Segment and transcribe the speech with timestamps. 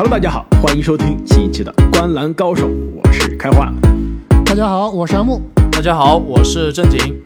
[0.00, 3.74] Hello，大家好，欢迎收听新一期的《观篮高手》，我是开花。
[4.46, 5.42] 大家好，我是阿木。
[5.72, 7.20] 大家好，我是正经。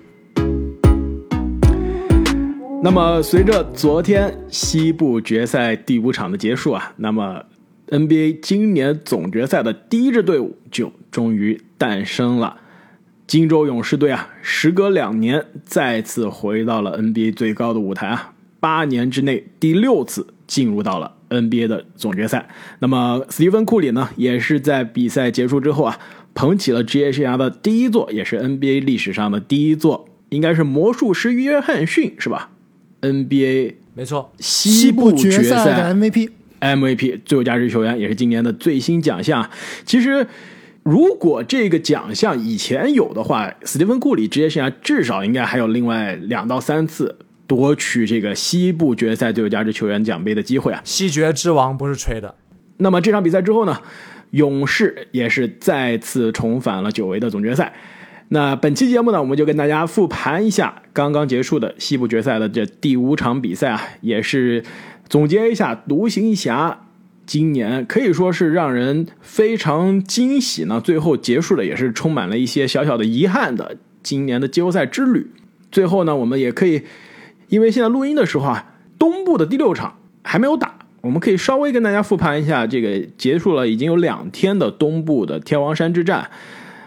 [2.82, 7.42] 那么，随着昨天西部决赛第五场的结束啊，那么
[7.88, 12.56] NBA 今年总决赛的第一支队伍就终于诞生了。
[13.26, 22.48] 金州勇士队啊，时隔两年再次回到了 NBA 最高的舞台啊，八年之内第六次进入到了 NBA 的总决赛。
[22.80, 25.98] 那么，斯蒂芬库里呢，也是在比赛结束之后啊，
[26.34, 32.50] 捧起了职业生涯的第一座，也是 NBA 历史上的第一座，应该是魔术师约翰逊是吧
[33.00, 36.30] ？NBA 没错，西部决赛的 MVP。
[36.60, 39.50] MVP 最有价值球员也是今年的最新奖项。
[39.84, 40.24] 其实，
[40.84, 47.16] 如果这个奖项以前有的话，斯蒂芬库里职业生涯至少应该还有另外两到三次
[47.52, 50.80] 夺取这个西部决赛最有价值球员奖杯的机会啊。
[50.84, 52.34] 西决之王不是吹的。
[52.78, 53.78] 那么这场比赛之后呢，
[54.30, 57.74] 勇士也是再次重返了久违的总决赛。
[58.30, 64.64] 那本期节目呢，我们就跟大家复盘一下刚刚结束的西部决赛的这第五场比赛啊，也是
[65.10, 66.86] 总结一下独行侠
[67.26, 70.80] 今年可以说是让人非常惊喜呢。
[70.80, 75.30] 最后结束的也是充满了一些小小的遗憾的今年的季后赛之旅。
[75.70, 76.82] 最后呢，我们也可以，
[77.52, 78.64] 因为现在录音的时候啊，
[78.98, 86.30] 东部的第六场还没有打，我们可以稍微跟大家复盘一下这个结束了已经有两天的东部的天王山之战。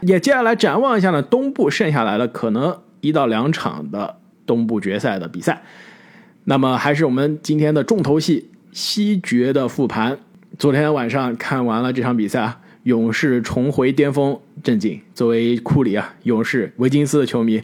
[0.01, 4.15] 也接下来展望一下呢，东部剩下来的可能一到两场的
[4.47, 5.61] 东部决赛的比赛。
[6.45, 10.17] 那么还是我们今天的重头戏西决的复盘。
[10.57, 14.99] 昨天晚上看完了这场比赛啊，勇士重回巅峰，震惊。
[15.13, 17.61] 作为库里啊，勇士维金斯的球迷，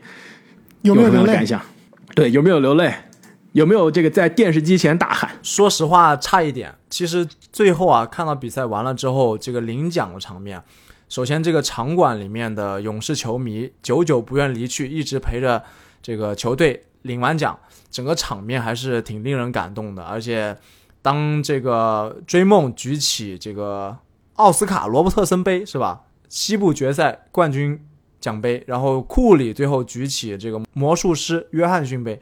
[0.84, 1.34] 有没有流泪？
[1.34, 1.60] 感想？
[2.16, 2.94] 对，有没有流泪？
[3.54, 5.32] 有没有这个在电视机前大喊？
[5.44, 6.74] 说实话，差一点。
[6.90, 10.62] 其实最后啊，看到比赛完了之后，这个领奖的场面。
[11.10, 15.62] 首先，这个场馆里面的勇士球迷久久不愿离去，一直陪着
[16.02, 20.04] 这个球队领完奖，整个场面还是挺令人感动的。
[20.04, 20.58] 而且，
[21.02, 23.98] 当这个追梦举起这个
[24.36, 26.04] 奥斯卡罗伯特森杯是吧？
[26.30, 27.86] 西部决赛冠军
[28.22, 32.18] 奖杯，然后库里最后举起这个魔术师约翰逊杯，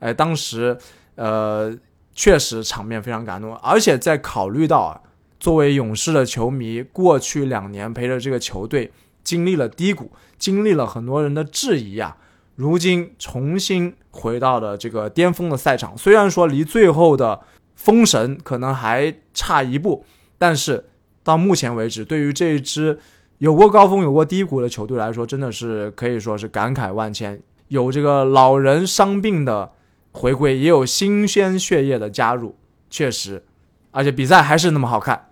[0.00, 0.76] 哎，当时
[1.14, 1.74] 呃
[2.12, 5.00] 确实场面非常感动，而且在考虑到啊。
[5.38, 8.90] 作为勇士的球迷，过去两年陪着这个球队
[9.22, 12.16] 经历了低谷，经历了很多人的质疑啊，
[12.54, 15.96] 如今重新回到了这个巅峰的赛场。
[15.96, 17.42] 虽然说离最后的
[17.74, 20.06] 封神可能还差一步，
[20.38, 20.86] 但是
[21.22, 22.98] 到目前为止，对于这一支
[23.38, 27.40] 有过高峰、有过低谷的球队来说，真的是可以说是感慨万千。
[27.68, 29.72] 有这个老人伤病的
[30.12, 32.56] 回归，也有新鲜血液的加入，
[32.88, 33.44] 确实。
[33.90, 35.28] 而且比赛还是那么好看，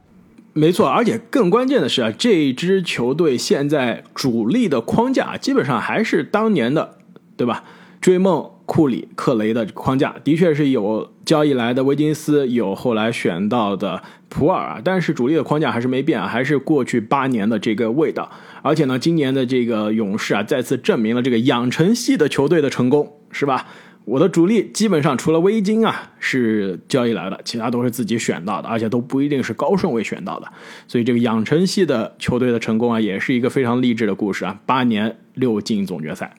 [0.53, 0.89] 没错。
[0.89, 6.99] 而且更关键的是啊，这支球队现在主力的框架基本上还是当年的，
[7.37, 7.65] 对吧？
[8.05, 18.31] 追梦、库里、克雷的框架，的确是有交易来的威金斯，有后来选到的普尔啊，但是主力的框架还是没变，还是过去八年的这个味道。
[18.61, 23.67] 而且呢，今年的这个勇士啊，再次证明了这个养成系的球队的成功，是吧？
[24.05, 30.47] 我的主力基本上除了微金啊是交易来的，其他都是自己选到的，而且都不一定是高顺位选到的。
[30.87, 34.61] 所以这个养成系的球队的成功啊，也是一个非常励志的故事啊！
[34.67, 36.35] 八年六进总决赛，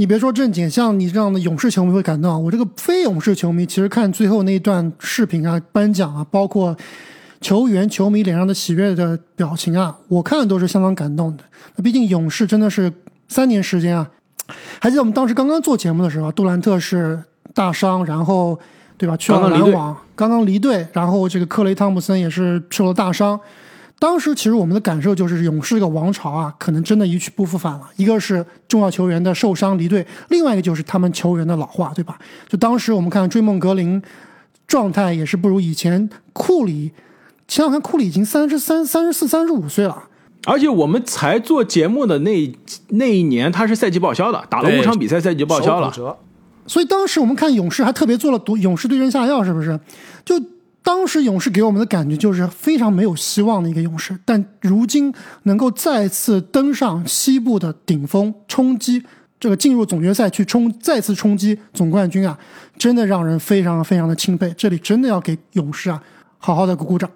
[0.00, 2.42] 你别说正经，像你这样的勇士球迷会感动。
[2.42, 6.74] 我这个非勇士球迷，其实看最后那一段视频啊、颁奖啊，包括
[7.42, 11.44] 球员、球迷脸上的喜悦的表情啊，我看都是相当感动的。
[11.76, 12.90] 那毕竟勇士真的是
[13.28, 14.08] 三年时间啊。
[14.80, 17.22] 还记得我们当时刚刚做节目的时候，杜兰特是
[17.52, 18.58] 大伤，然后
[18.96, 23.38] 对吧去了篮网，刚刚离队，然后这个克雷汤普森也是受了大伤。
[24.00, 27.82] 当时其实我们的感受就是勇士这个王朝啊，可能真的一去不复返了。
[27.96, 32.18] 一个是重要球员的受伤离队，另外一个就是他们球员的老化，对吧？
[32.48, 34.02] 就当时我们看追梦格林
[34.66, 36.92] 状态也是不如以前，库里，
[37.46, 40.04] 前两天，库里已经三十三、三十四、三十五岁了。
[40.46, 42.50] 而且我们才做节目的那
[42.88, 45.92] 那一年，他是赛季报销的，打了五场比赛，赛季报销了。
[46.66, 49.78] 所以当时我们看勇士还特别做了毒勇士对症下药，是不是？
[50.24, 50.40] 就
[50.82, 59.04] 当时勇士给我们的感觉就是非常没有希望的一个勇士，但如今能够再次登上西部的顶峰，冲击
[59.38, 62.38] 这个进入总决赛去冲再次冲击总冠军啊，
[62.78, 64.52] 真的让人非常非常的钦佩。
[64.56, 66.02] 这里真的要给勇士啊
[66.38, 67.10] 好好的鼓鼓掌。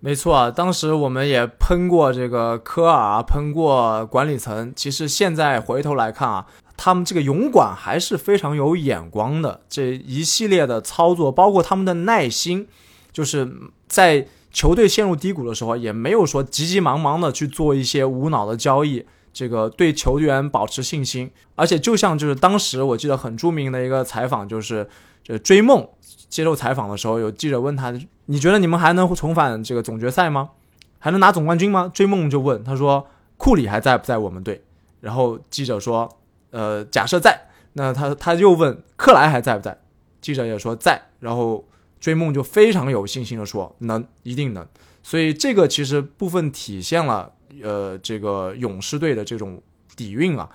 [0.00, 4.70] 没错啊，当时我们也喷过这个科尔，喷过管理层。
[4.76, 6.46] 其实现在回头来看啊，
[6.76, 9.60] 他们这个勇管还是非常有眼光的。
[9.68, 12.68] 这一系列的操作，包括他们的耐心，
[13.14, 13.48] 就是
[13.86, 21.30] 在球队陷入低谷的时候，也没有说急急忙忙的去做一些无脑的交易，这个对球员保持信心。
[21.54, 24.88] 而且就像就是当时我记得很著名的一个采访，就是
[25.22, 25.88] 这追梦
[26.28, 27.92] 接受采访的时候，有记者问他
[28.26, 30.50] ：“你觉得你们还能重返这个总决赛吗？
[30.98, 33.06] 还能拿总冠军吗？”追梦就问他说
[33.38, 34.64] ：“库里还在不在我们队？”
[35.00, 36.08] 然后记者说
[36.50, 39.78] ：“呃，假设在。”那他他又问克莱还在不在？
[40.20, 41.00] 记者也说在。
[41.20, 41.64] 然后。
[42.04, 44.62] 追梦就非常有信心的说能一定能，
[45.02, 49.58] 所以这个其实部分体现了呃这个勇士队的这种
[49.96, 50.46] 底蕴啊。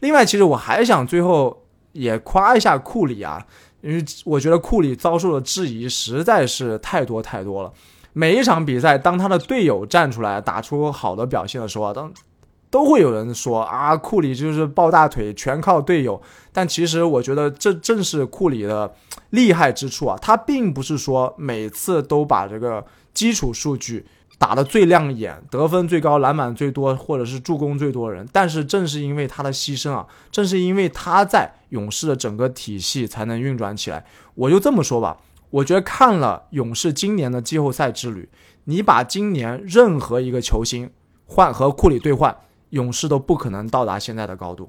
[0.00, 3.42] 另外，其实我还想最后也夸一下库里啊，
[3.80, 7.72] 因为我觉得库里遭受的质疑实在是太多太多了。
[8.12, 12.12] 每一场比赛，当他的队友站出来打出好的表现的时候啊，当
[12.70, 16.20] 都会有人说啊，库里就是抱大腿，全靠队友。
[16.52, 18.92] 但其实我觉得这正是库里的
[19.30, 22.84] 厉害之处啊，他并不是说每次都把这个
[23.14, 24.04] 基础数据
[24.38, 28.28] 打得最亮眼，得分最高，篮板最多，或者是助攻最多的人。
[28.32, 34.04] 但是正是因为他的牺牲啊，正是因为他在勇士的整个体系才能运转起来。
[34.34, 35.18] 我就这么说吧，
[35.50, 38.28] 我觉得看了勇士今年的季后赛之旅，
[38.64, 40.90] 你把今年任何一个球星
[41.24, 42.36] 换和库里兑换。
[42.70, 44.68] 勇士都不可能到达现在的高度，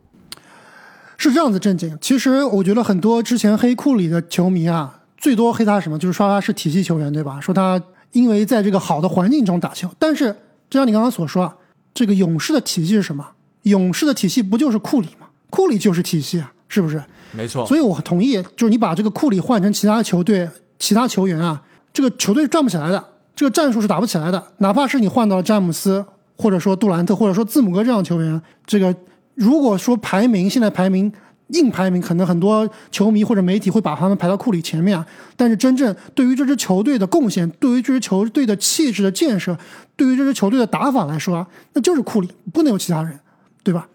[1.17, 1.59] 是这样子。
[1.59, 7.39] 正经，其实我觉得很多之前黑库里的球迷啊，最多黑他什么，就是说他是体系球员，对吧？
[7.41, 7.81] 说他
[8.13, 9.89] 因为在这个好的环境中打球。
[9.99, 10.33] 但是，
[10.69, 11.55] 就像你刚刚所说啊，
[11.93, 13.25] 这个勇士的体系是什么？
[13.63, 15.27] 勇士的体系不就是库里吗？
[15.49, 17.03] 库里就是体系啊，是不是？
[17.33, 17.65] 没错。
[17.65, 20.49] 所以我同意，就是你把这个库里换成其他球队、
[20.79, 21.61] 其他球员啊，
[21.91, 23.03] 这个球队转不起来的，
[23.35, 24.41] 这个战术是打不起来的。
[24.59, 26.05] 哪怕是你换到詹姆斯。
[26.41, 28.95] 或者说杜兰特，或者说字母哥这样的球员，这个
[29.35, 31.11] 如果说排名现在排名
[31.49, 35.05] 硬排名，可能很多球迷或者媒体会把他们排到库里前面啊。
[35.35, 39.57] 但是真正对于这支球队的贡献，对于这支球队的气质的建设，
[39.97, 43.19] 对于这支球队的打法来说啊，那就是库里，不能有其他人，
[43.61, 43.85] 对吧？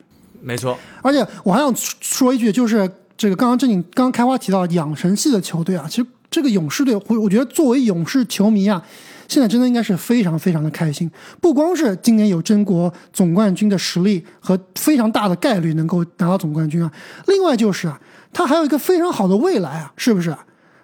[0.43, 0.77] 没错。
[1.01, 8.85] 而且我还想说一句，就是这个刚刚正经刚刚开花提到养成系的球队啊，其实这个勇士队，我我觉得作为勇士球迷啊。
[9.29, 11.11] 现在真的应该是非常非常的开心，
[11.41, 16.91] 不光是今年有争夺总冠军的实力和非常大的概率能够拿到总冠军啊，
[17.27, 18.01] 另外就是啊，
[18.33, 20.35] 他还有一个非常好的未来啊，是不是？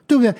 [0.06, 0.34] 对不对？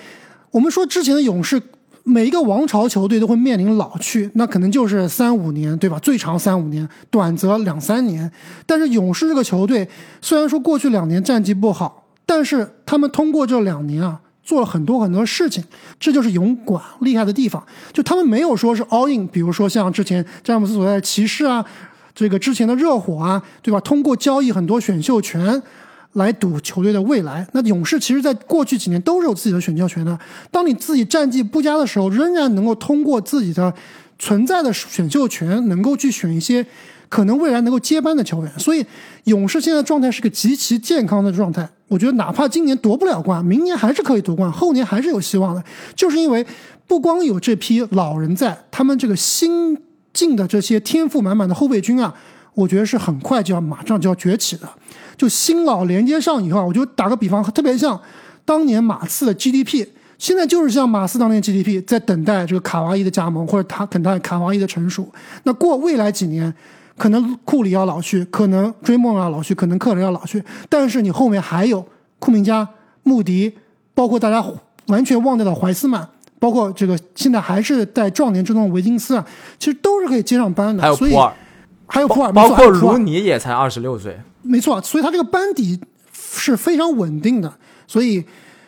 [0.51, 1.63] 我们说之前的勇士，
[2.03, 5.99] 每一个王朝球队都会面临老去，那可能就是三五年，对吧？
[6.01, 8.31] 最长三五年，短则两三年。
[8.67, 9.89] 但是勇士这个球队，
[10.21, 14.21] 虽然说过去两年战绩不好，但是他们通过这两年啊。
[14.51, 15.63] 做了很多很多事情，
[16.01, 17.65] 这就是勇管厉害的地方。
[17.93, 21.65] 就他们没有说是 all in，比如说像之前詹姆斯所在的骑士啊，
[22.13, 23.79] 这个之前的热火啊，对吧？
[23.83, 25.63] 通过交易很多选秀权
[26.15, 27.47] 来赌球队的未来。
[27.53, 30.19] 那勇士其实在过去几年都是有自己的选秀权的。
[30.51, 33.73] 当你自己战绩不佳的时候，仍然能够通过自己的
[34.19, 36.67] 存在的选秀权，能够去选一些。
[37.09, 38.87] 可能未来能够接班的球员，所以
[39.25, 41.69] 勇士现在状态是个极其健康的状态。
[41.91, 45.63] 我觉得哪怕今年夺不了冠，明年还是可以夺冠，后年还是有希望的。
[45.97, 46.47] 就是因为
[46.87, 49.77] 不光有这批老人在，他们这个新
[50.13, 52.15] 进的这些天赋满满的后备军啊，
[52.55, 54.69] 我觉得是很快就要马上就要崛起的。
[55.17, 58.01] 就新老连接上以后啊，我就打个比方，特别像
[58.45, 59.85] 当年马刺的 GDP，
[60.17, 65.09] 现在就是像马刺当年 GDP，在等待这个卡哇伊的加盟，或者他等待卡哇伊的成熟。
[65.43, 66.55] 那过未来几年。
[67.01, 71.83] 可能库里要老去，可能追梦要老去，可能克伦要老去，但是你后面还有
[72.19, 72.69] 库明加、
[73.05, 73.51] 穆迪，
[73.95, 74.45] 包括大家
[74.89, 76.07] 完全忘掉的怀斯曼，
[76.39, 79.25] 包括这个现在还是在壮年之中的维金斯啊，
[79.59, 80.83] 其实都是可以接上班的。
[80.83, 81.33] 还有普尔，
[81.87, 85.81] 还有普尔，包括卢尼也才二十六岁，没错，所以他这个班底
[86.13, 87.51] 是非常稳定的。
[87.87, 88.23] 所以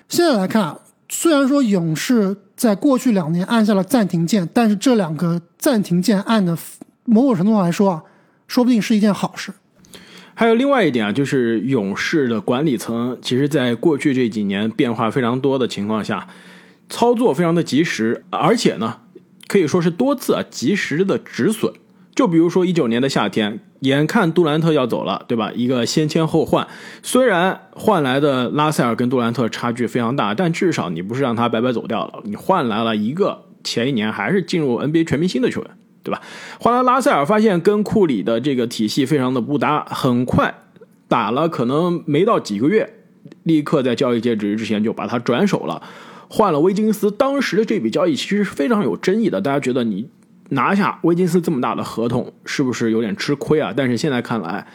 [0.09, 0.75] 现在来看，
[1.11, 6.57] 虽然说勇士在过去两年按下了暂停键，但是这两个暂停键按的
[7.05, 8.03] 某种程度上来说啊。
[8.53, 9.51] 说不定是一件好事。
[10.35, 16.29] 还有另外一点啊，就是勇士的管理层，其实在过去这几年变化非常多的情况下，
[16.91, 18.99] 操作非常的及时，而且呢，
[19.49, 21.73] 可以说是多次啊及时的止损。
[22.15, 25.51] 就比如说一九年的夏天，眼看杜兰特要走了，对吧？
[25.55, 26.69] 一个先签后换，
[27.03, 35.71] 虽然换来的拉塞尔跟杜兰特差距非常大，但至少你不是让他白白走掉了，你换来了一个前一年还是进入 NBA 全明星的球员。
[36.03, 36.21] 对吧？
[36.61, 40.55] 后来拉塞尔发现跟库里的这个体系非常的不搭，很快
[41.09, 42.95] 打了可能没到几个月，
[43.45, 45.83] 立刻在交易截止日之前就把他转手了，
[46.29, 47.11] 换了威金斯。
[47.11, 50.09] 当时的这笔交易其实是非常有争议的，大家觉得你
[50.51, 53.73] 拿下威金斯这么大的合同是不是有点吃亏啊？
[53.77, 54.67] 但是现在看来，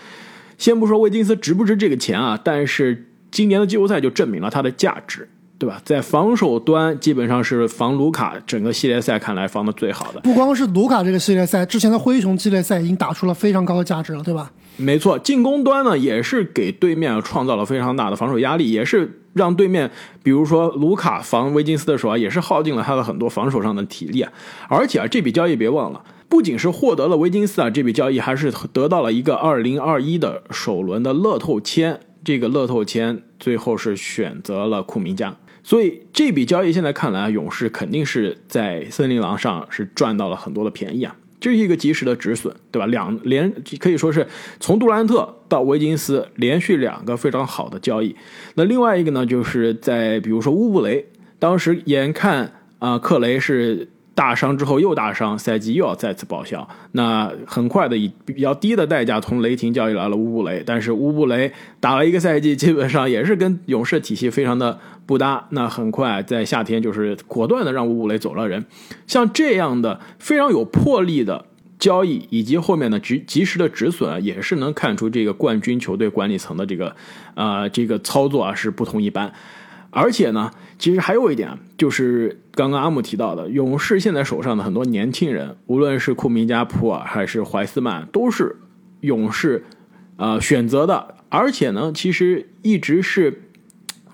[0.57, 5.29] 先不说威金斯值不值这个钱啊，但是今年的季后赛就证明了他的价值。
[5.59, 5.81] 对吧？
[5.83, 10.19] 在防守端基本上是防卢卡，整个系列赛看来防的最好的。
[10.21, 14.51] 不光是卢卡这个系列赛，之前的灰熊系列赛已经打出了非常高的价值了，对吧？
[14.77, 19.89] 没错，进攻端呢也是给对面创造了非常大的防守压力，也是让对面，
[20.21, 24.31] 比如说卢卡防威金斯的时候啊，也是耗尽了他的很多防守上的体力啊。
[24.67, 31.99] 而且啊，这笔交易别忘了，不仅是获得了威金斯啊，这笔交易还是得到了一个二零二一的首轮的乐透签。
[32.23, 35.33] 这个乐透签最后是选择了库明加，
[35.67, 41.13] 所以这笔交易现在看来啊，勇士肯定是在森林狼上是赚到了很多的便宜啊。
[41.41, 42.85] 这是一个及时的止损，对吧？
[42.85, 44.25] 两连可以说是
[44.61, 48.15] 从杜兰特到维金斯连续两个非常好的交易。
[48.55, 51.05] 那另外一个呢，就是在比如说乌布雷，
[51.37, 53.89] 当时眼看啊克雷是。
[54.17, 56.67] 大伤之后又大伤，赛季又要再次报销。
[56.93, 65.45] 那很快的以比较低的代价从雷霆交易来了乌布雷，但是乌布雷打了一个赛季，基本上也是跟勇士体系非常的不搭。
[65.51, 68.65] 那很快在夏天就是果断的让乌布雷走了人。
[69.05, 71.45] 像这样的非常有魄力的
[71.77, 76.95] 交易，以及后面的及及时的止损，也是能看出这个冠军球队管理层的这个
[77.35, 79.31] 啊这个操作啊是不同一般。
[79.99, 88.57] 而且呢，其实还有一点，就是刚刚阿姆提到的，勇士现在手上的很多年轻人，无论是库明加、普尔还是怀斯曼，都是
[89.01, 89.65] 勇士
[90.17, 91.15] 啊选择的。
[91.29, 93.49] 而且呢，其实一直是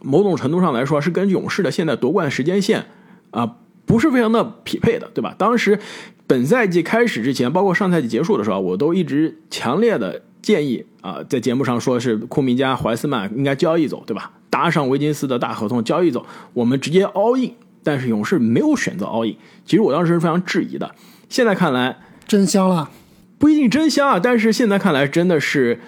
[0.01, 2.85] 某种程度上来说，是跟勇士的现在夺冠时间线
[3.31, 5.35] 啊不是非常的匹配的，对吧？
[5.37, 5.77] 当时
[6.25, 14.31] 本赛季开始之前，包括上赛季结束的时候，我都一直强烈的建议啊，在节目上说是库明加、怀斯曼应该交易走，对吧？
[14.53, 19.35] 搭上维金斯的大合同交易走，我们直接 all in，但是勇士没有选择 all in。
[19.65, 20.93] 其实我当时是非常质疑的，
[21.27, 22.91] 现在看来真香了，
[23.39, 24.19] 不一定真香啊。
[24.19, 25.79] 但是现在看来真的是，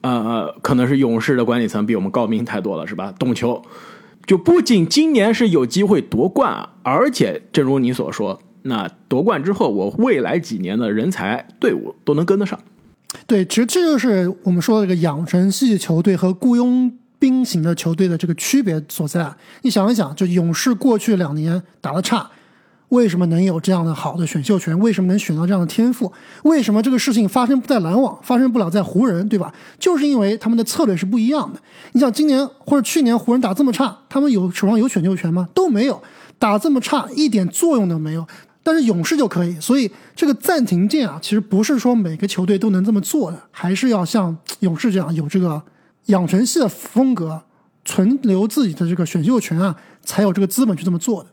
[0.00, 3.12] 呃，可能是勇士的管理层比我们高明太多了，是吧？
[3.18, 3.60] 懂球，
[4.24, 12.58] 就不仅今年是有机会夺冠啊，而且正如你所说，那夺冠之后，我未来几年的人才队伍都能跟得上。
[13.26, 16.90] 对，其实这就是我们说的这个养成系球队和雇佣。
[17.24, 22.28] 兵型的球队的这个区别所在，你想一想，就勇士过去两年打的差，
[22.90, 24.78] 为什么能有这样的好的选秀权？
[24.78, 26.12] 为什么能选到这样的天赋？
[26.42, 29.50] 为什么这个事情发生不在篮网，发生不了在湖人，对吧？
[29.78, 31.58] 就是因为他们的策略是不一样的。
[31.92, 35.48] 你想今年或者去年湖人打这么差，他们有手上有选秀权吗？
[35.54, 36.02] 都没有，
[36.38, 38.26] 打这么差一点作用都没有。
[38.62, 45.62] 但是勇士就可以，所以这个暂停键啊，其实不是说每个球队都能这么做的，还是要像勇士这样有这个。
[46.06, 47.42] 养成系的风格，
[47.84, 51.30] 存留自己的这个选秀权啊，才有这个资本去这么做的。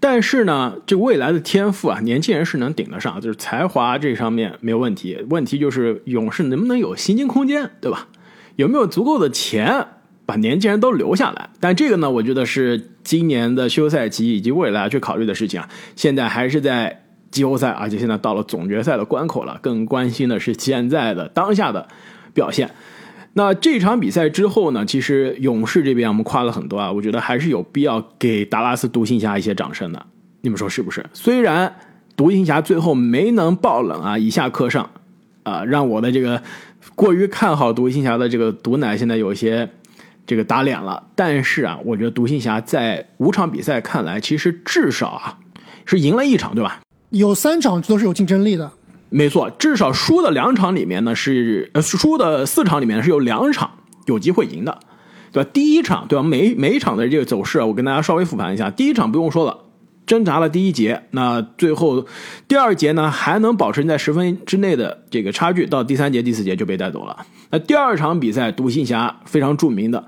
[0.00, 5.24] 但是呢，这未来的天赋啊，年轻人是能顶得上，就是才华这上面没有问题。
[5.30, 8.08] 问题就是勇士能不能有薪金空间，对吧？
[8.56, 9.86] 有没有足够的钱
[10.26, 11.50] 把年轻人都留下来？
[11.60, 15.68] 但这个呢，我觉得是今年的休赛期以及未来去考虑的事情啊。
[15.94, 21.86] 现在还是在季后赛，而且现在到了总决赛的关口了，更关心的是现在的当下的
[22.34, 22.70] 表现。
[23.34, 24.84] 那这场比赛之后呢？
[24.84, 30.06] 其实勇士这边我们夸了很多啊，我觉得还是有必要给达拉斯独行侠一些掌声的。
[30.42, 31.04] 你们说是不是？
[31.14, 31.74] 虽然
[32.14, 34.90] 独行侠最后没能爆冷啊，以下课上
[35.44, 36.42] 啊，让我的这个
[36.94, 39.70] 过于看好独行侠的这个毒奶现在有些
[40.26, 41.02] 这个打脸了。
[41.14, 45.38] 但是啊，我觉得独行侠在五场比赛看来，其实至少啊
[45.86, 46.80] 是赢了一场，对吧？
[47.08, 48.70] 有三场都是有竞争力的。
[49.14, 53.70] 没错，至少输的两场里面呢是呃输的四场里面是有两场
[54.06, 54.78] 有机会赢的，
[55.30, 55.50] 对吧？
[55.52, 56.22] 第一场对吧？
[56.22, 58.70] 每每一场的这个走势，我跟大家稍微复盘一下。
[58.70, 59.58] 第一场不用说了，
[60.06, 62.06] 挣扎了第一节，那最后
[62.48, 67.26] 第二节呢还能保持在十分之内的这个差距，到第三节、第四节就被带走了。
[67.50, 70.06] 那第二场比赛，独行侠非常著名的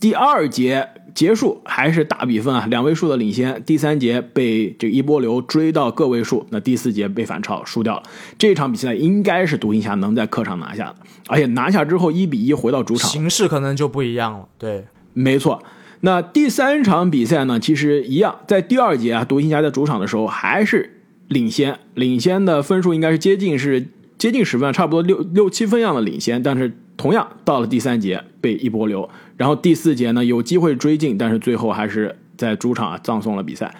[0.00, 0.88] 第二节。
[1.14, 3.62] 结束还是大比分啊，两位数的领先。
[3.64, 8.02] 第三节被这一波流追到个位数，那第四节被反超输掉了。
[8.38, 10.96] 这场比赛应该是独行侠能在客场拿下的，
[11.28, 14.48] 而且拿下之后一比一回到主场，形势可能就不一样了。
[14.58, 15.62] 对，没错。
[16.02, 29.08] 那第三场比赛呢，其实一样，在第二节啊，独行侠在主场的时候还是领先，领先的分数应该是接近是接近十分，差不多六六七分样的领先，但是同样到了第三节被一波流。
[29.38, 33.74] 然后第四节呢，有机会追进，但是最后还是在主场啊葬送了比赛。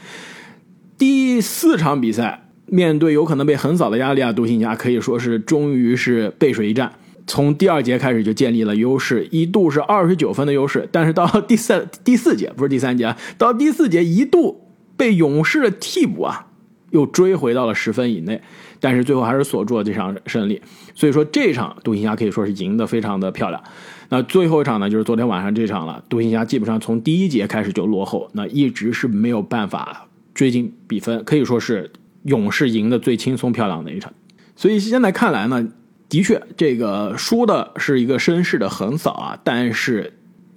[0.96, 6.90] 第四场比赛，面对有可能被横扫的亚利亚独行侠，可以说是终于是背水一战。
[7.26, 14.62] 从第二节开始就建立了优势，一度是二十九分的优势，但是到第三第四节不是第三节，到第四节一度
[14.96, 16.46] 被勇士的替补啊
[16.90, 18.40] 又追回到了十分以内，
[18.80, 20.60] 但是最后还是锁住了这场胜利。
[20.94, 23.62] 所以说这场独行侠可以说是赢得非常的漂亮。
[24.08, 26.02] 那最后一场呢，就是昨天晚上这场了。
[26.08, 31.92] 独行侠基本上从第一节开始就落后，那一直是没有办法追进比分，可以说是
[32.24, 34.12] 勇士赢得最轻松漂亮的一场。
[34.56, 35.68] 所以现在看来呢，
[36.08, 40.14] 的确这个输的是一个绅士的横扫啊，但是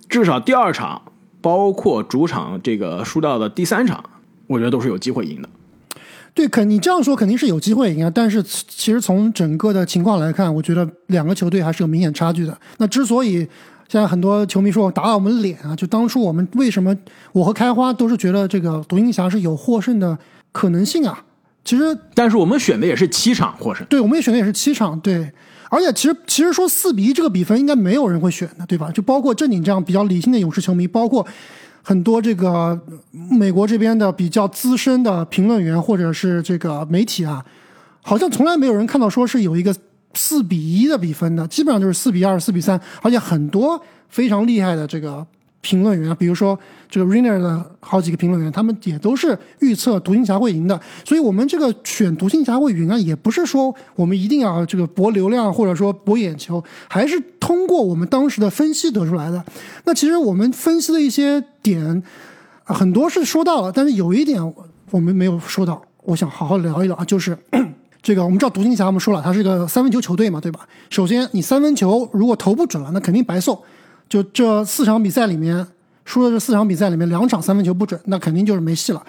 [0.10, 1.04] 至少第二场，
[1.42, 4.04] 包括主场这个输掉的第三场，
[4.48, 5.50] 我觉得都是有机会赢的。
[6.36, 12.58] 对，肯你这样说肯定是有机会赢啊，但是其实从整个的情况来看，我觉得两个球队还是有明显差距的。
[12.78, 13.48] 那之所以
[13.88, 16.96] 现在很多球迷说打打我们脸啊，就当初我们为什么
[17.34, 20.18] 我和开花都是觉得这个独行侠是有获胜的
[20.52, 21.24] 可能性啊？
[21.64, 25.32] 其实，但是我们选的也是七场获胜，对，我们也选的也是七场，对。
[25.70, 28.92] 而且其实其实说四比一这个比分应该没有人会选的，对吧？
[28.92, 31.26] 就包括正经这样比较理性的勇士球迷，包括。
[31.84, 32.80] 很多这个
[33.12, 37.46] 美国这边的比较资深的评论员或者是这个媒体啊，
[38.02, 39.76] 好像从来没有人看到说是有一个
[40.16, 45.24] 四比一的比分的，基本上就是四比二、四比三，而且很多非常厉害的这个。
[45.64, 50.78] 评论员，比如说这个 Rainer 的好几个评论员，他们也都是预测独行侠会赢的。
[51.06, 59.42] 所以，我们这个选独行侠会赢啊，也不是说我们一定要这个博流量或者说博眼球，还是通过我们当时的分析得出来的。
[59.86, 62.04] 那其实我们分析的一些点，
[62.66, 64.54] 很多是说到了，但是有一点
[64.92, 67.38] 我们没有说到，我想好好聊一聊啊，就是
[68.04, 70.68] 这个我们知道独行侠，我们说了，它是一个三分球球队嘛，对吧？
[70.90, 73.58] 首先，你三分球如果投不准了，那肯定白送。
[74.10, 75.66] 就这四场比赛里面，
[76.06, 79.04] 输的这四场比赛里面，两场三分球不准，那肯定就是没戏了。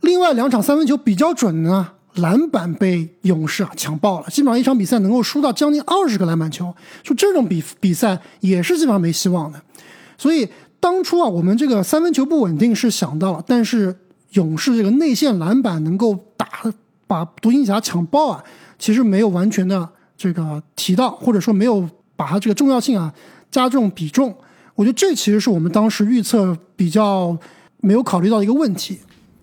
[0.00, 9.60] 另外两场三分球比较准呢，篮板被勇士啊抢爆了，基本上一场比赛能够输到将近二十个篮板球，就这种比比赛也是基本上没希望的。
[10.16, 13.96] 所以当初啊，我们这个三分球不稳定是想到了，但是
[14.32, 16.46] 勇士这个内线篮板能够打
[17.06, 18.44] 把独行侠抢爆啊，
[18.78, 23.12] 其实没有完全的这个提到，或者说没有把它这个重要性啊。
[23.54, 24.36] 加重比重，
[24.74, 27.38] 我觉得这其实是我们当时预测比较
[27.76, 28.98] 没有考虑到一个问题。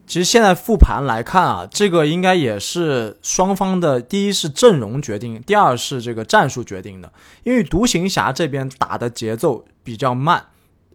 [0.05, 7.09] 其实现在复盘来看啊，这个应该也是双方的第一是阵容决定，第二是这个战术决定的。
[7.43, 10.43] 因为独行侠这边打的节奏比较慢，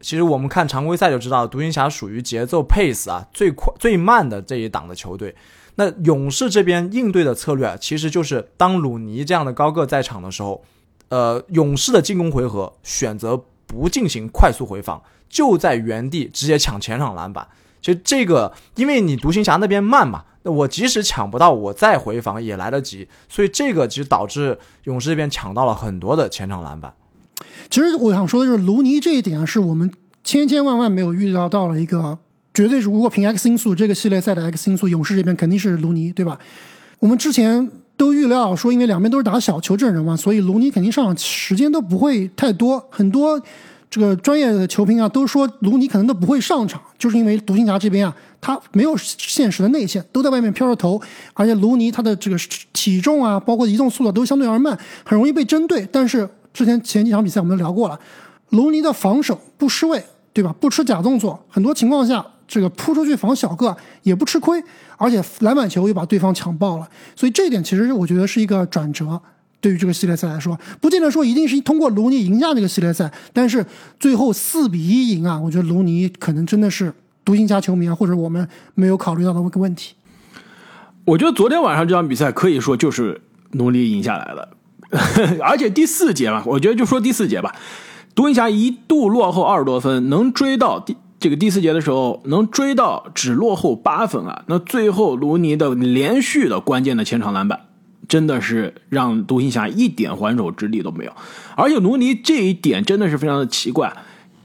[0.02, 5.34] 其实我们看常规赛就知道，独行侠属于节奏 pace 啊最快最慢的这一档的球队。
[5.76, 10.62] 那勇士这边应对的策略啊，其实就是当鲁尼这样的高个在场的时候。
[11.08, 17.46] 呃，勇士的进攻回合选择不进行快速回防，就在原地直接抢前场篮板。
[17.80, 23.06] 其实这个，因为你独行侠那边慢嘛，那我即使抢不到，我再回防也来得及。
[23.28, 26.92] 所以这个其实导致勇士这边抢到了很多的前场篮板。
[27.70, 29.88] 其实我想说的就是卢尼这一点啊，是我们
[30.24, 32.18] 千千万万没有预料到了一个
[32.52, 36.36] 绝对是，如果凭 X 因素，这个系列赛的 X 因素，勇士这边肯定是卢尼，对吧？
[36.98, 37.70] 我们之前。
[37.96, 42.84] 都预料说，因为两边都是打小球阵容嘛，所以卢尼肯定上场时间都不会太多。
[42.90, 43.40] 很多
[43.88, 51.00] 这个专业的球评啊，都说卢尼可能都不会上场，就是因为独行侠这边啊，他没有现实的内线，都在外面飘着头，
[51.32, 52.36] 而且卢尼他的这个
[52.72, 55.88] 体重啊，包括移动速度都相对而慢，很容易被针对。
[55.90, 57.98] 但是之前前几场比赛我们聊过了，
[58.50, 60.04] 卢尼的防守不失位，
[60.34, 60.54] 对吧？
[60.60, 62.24] 不吃假动作，很多情况下。
[62.46, 64.62] 这个扑出去防小个也不吃亏，
[64.96, 69.20] 而且篮板球又把对方抢爆了，所以这一点其实我觉得是一个转折。
[69.58, 73.64] 对于这个系列赛来说，不见得说一定是通过卢尼赢下这个系列赛，但是
[73.98, 76.92] 最后四比一赢啊，我觉得卢尼可能真的是
[77.24, 79.94] 独行侠球迷啊，或者我们没有考虑到的一个问题。
[81.04, 83.20] 我觉得昨天晚上这场比赛可以说就是
[83.52, 84.50] 努力赢下来了，
[85.42, 87.52] 而且第四节嘛，我觉得就说第四节吧，
[88.14, 90.96] 独行侠一度落后二十多分，能追到第。
[91.18, 94.44] 这个第四节的时候能追到只落后八分啊！
[94.46, 97.60] 那最后卢尼的连续的关键的前场篮板，
[98.06, 101.12] 真的是让独行侠一点还手之力都没有。
[101.56, 103.92] 而且卢尼这一点真的是非常的奇怪。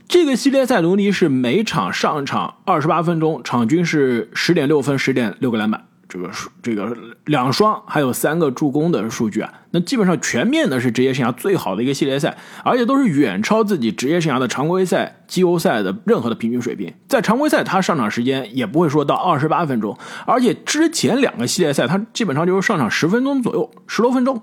[0.07, 5.85] 这个系列赛卢尼是每场上场二十八分钟，场均是十点六分、十点六个篮板。
[6.11, 6.93] 这个数，这个
[7.23, 16.93] 两双还有三个助攻的数据啊，那基本上全面的是职业生涯最好的一个系列赛，而且都是远超自己职业生涯的常规赛、季后赛的任何的平均水平。
[17.07, 24.41] 在常规赛，他上场时间也不会说到二十八分钟，而且之前两个系列赛他基本上就是上场十分钟左右，十多分钟。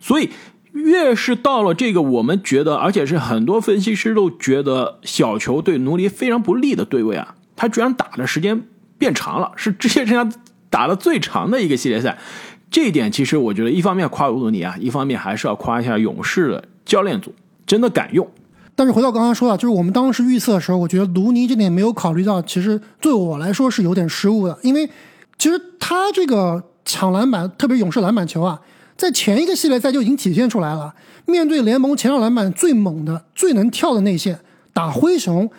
[0.00, 0.30] 所以
[0.72, 8.62] 越是到了这个我们觉得，而且是很多分析师都觉得小球对奴隶非常不利的对位啊，他居然打的时间
[8.96, 10.32] 变长了，是职业生涯。
[10.70, 12.16] 打了最长的一个系列赛，
[12.70, 17.34] 这一点其实我觉得一方面夸卢尼啊，一方面还是要夸一下勇士的教练组，
[17.66, 18.26] 真的敢用。
[18.76, 24.88] 但是回到刚刚说的，就是我们当时预测的时候，我觉得卢尼这点没有考虑到，其实对我来说是有点失误的，因为
[25.36, 28.60] 其实他这个抢篮板，特别勇士篮板球啊，
[28.96, 30.94] 在前一个系列赛就已经体现出来了。
[31.26, 34.38] 面对联盟前场篮板最猛的、最能跳的内线
[34.72, 35.50] 打灰熊，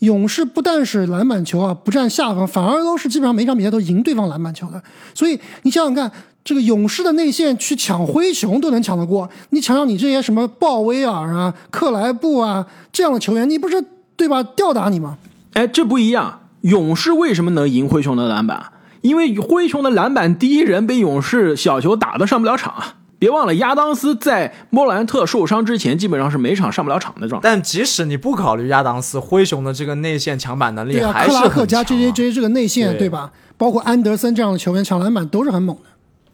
[0.00, 4.82] 勇士不但是篮板球啊不占下风，反而都是基本上每场比赛都赢对方篮板球的。
[5.14, 6.10] 所以你想想看，
[6.42, 13.82] 这个勇士的内线去抢灰熊都能抢得过，你抢到你这些什么鲍威尔啊、克莱布啊这样的球员，你不是
[14.16, 14.42] 对吧？
[14.42, 15.16] 吊打你吗？
[15.52, 16.40] 哎，这不一样。
[16.62, 18.72] 勇士为什么能赢灰熊的篮板？
[19.02, 22.94] 因为灰熊的篮板第一人被勇士小球打得上不了场啊！
[23.20, 27.48] 别忘了，亚当斯在莫兰特受伤之前，基本上是每场上不了场的状态。
[27.48, 33.30] 但即使你不考虑亚当斯，灰熊的这个内线抢板能力还是克拉克加 J 啊 J J 这个内线对对吧？
[33.58, 35.82] 包括安德森这样的球员抢篮板都是很猛的。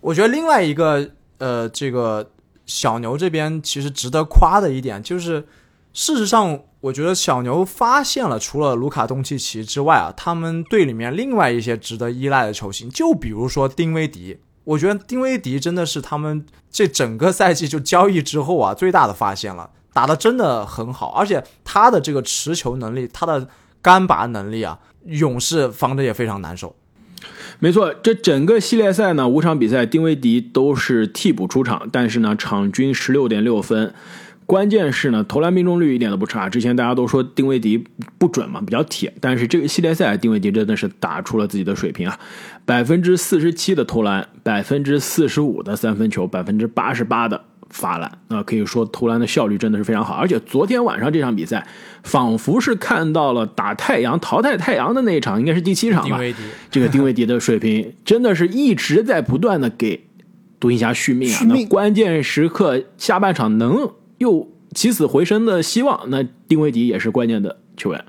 [0.00, 2.30] 我觉得另外一个呃，这个
[2.66, 5.44] 小牛这边其实值得夸的一点就是，
[5.92, 14.38] 事实上，我觉得小牛发现了除了卢卡东契奇之外啊，他们队里面另外一些值得依赖的球星，就比如说丁威迪。
[14.66, 23.48] 我觉得丁威迪真的是他们这整个赛季就交易之后啊最大的发现了，打的真的很好，而且他的这个持球能力，他的
[23.80, 26.74] 干拔能力啊，勇士防着也非常难受。
[27.58, 33.94] 没错，这整个系列赛呢，五场比赛丁威迪都是替补出场，但是呢，场均十六点六分。
[34.46, 36.48] 关键是呢，投篮命中率一点都不差。
[36.48, 37.84] 之前大家都说丁威迪
[38.16, 42.18] 不准嘛，比较铁，但是这个系列赛丁威迪真的是打出了自己的水平啊！
[42.64, 50.14] 百分之四十七的投篮，百分之四十五的三分球，百分之八十八的罚篮，那、可以说投篮的效率真的是非常好。
[50.14, 51.66] 而且昨天晚上这场比赛，
[52.04, 56.20] 仿佛是看到了打太阳淘汰太阳的那一场，应该是第七场吧？
[56.70, 60.06] 这个丁威迪的水平真的是一直在不断的给
[60.60, 61.44] 独行侠续命啊！
[61.46, 68.04] 那关键时刻下半场能又起死回生的希望，那丁威迪也是关键的球员。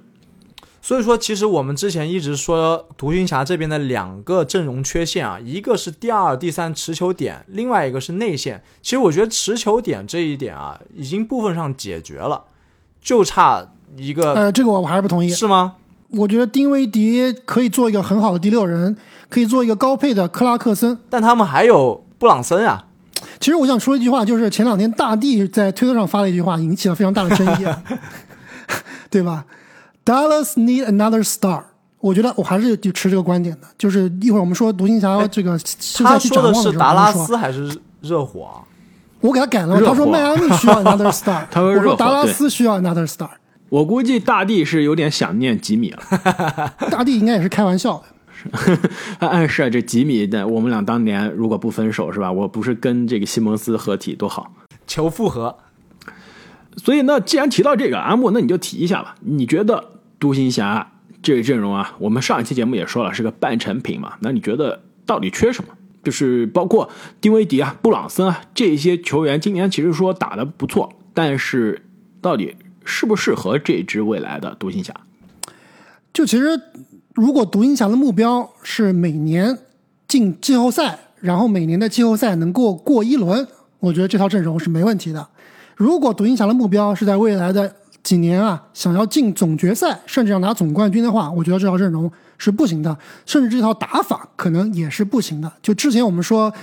[0.81, 8.63] 所以说，其实我们之前一直说独行侠这边的两个阵容缺陷啊，一个是第二、第三持球点，另外一个是内线。
[8.81, 12.45] 其实我觉得持球点这一点啊，已经部分上解决了，
[13.01, 13.67] 就差
[13.97, 15.29] 一个，呃，这个我我还是不同意。
[15.29, 15.75] 是吗？
[16.11, 18.95] 我觉得丁威迪可以做一个很好的第六人，
[19.27, 20.97] 可以做一个高配的克拉克森。
[21.09, 22.87] 但他们还有布朗森啊，
[23.39, 27.65] 其实我想说一句话，就是前两天大帝在推特上发了一句话，引起了非常大的争议，
[29.09, 29.45] 对吧
[30.05, 31.61] ？Dallas need another star。
[31.99, 38.61] 我觉得我还是就持这个观点的，就是一会儿我们说独行侠这个休他赛期说的是展望时候，达拉斯还是热火啊？
[39.19, 43.29] 我给他改了，他说迈阿密需要 another star， 他说我说达拉斯需要 another star，
[43.69, 46.03] 我估计大帝是有点想念吉米了，
[46.91, 48.03] 大帝应该也是开玩笑的。
[49.19, 52.31] 他暗示啊这吉米的我们俩当年如果不分手是吧？
[52.31, 54.53] 我不是跟这个西蒙斯合体多好。
[54.85, 55.57] 求复合，
[56.77, 59.15] 所以那既然提到这个阿木，那你就提一下吧。
[59.21, 64.13] 你觉得独行侠这个阵容啊，我们上一期节目也说了是个半成品嘛？
[64.21, 65.73] 那你觉得到底缺什么？
[66.03, 71.83] 就是包括丁威迪啊、布朗森啊这些球员，今年其实说打的不错，但是
[72.21, 72.55] 到底
[72.85, 74.93] 适不适合这支未来的独行侠？
[76.13, 76.61] 就其实，
[77.17, 79.57] 如果独行侠的目标是每年
[80.07, 83.47] 进季后赛，然后每年的季后赛能够过一轮，
[83.79, 85.27] 我觉得这套阵容是没问题的。
[85.75, 95.51] 如果独行侠的目标是在未来的几年啊，想要进总决赛，甚至要拿总冠军的话，我觉得这套阵容是不行的，甚至这套打法可能也是不行的。
[95.63, 96.53] 就之前我们说，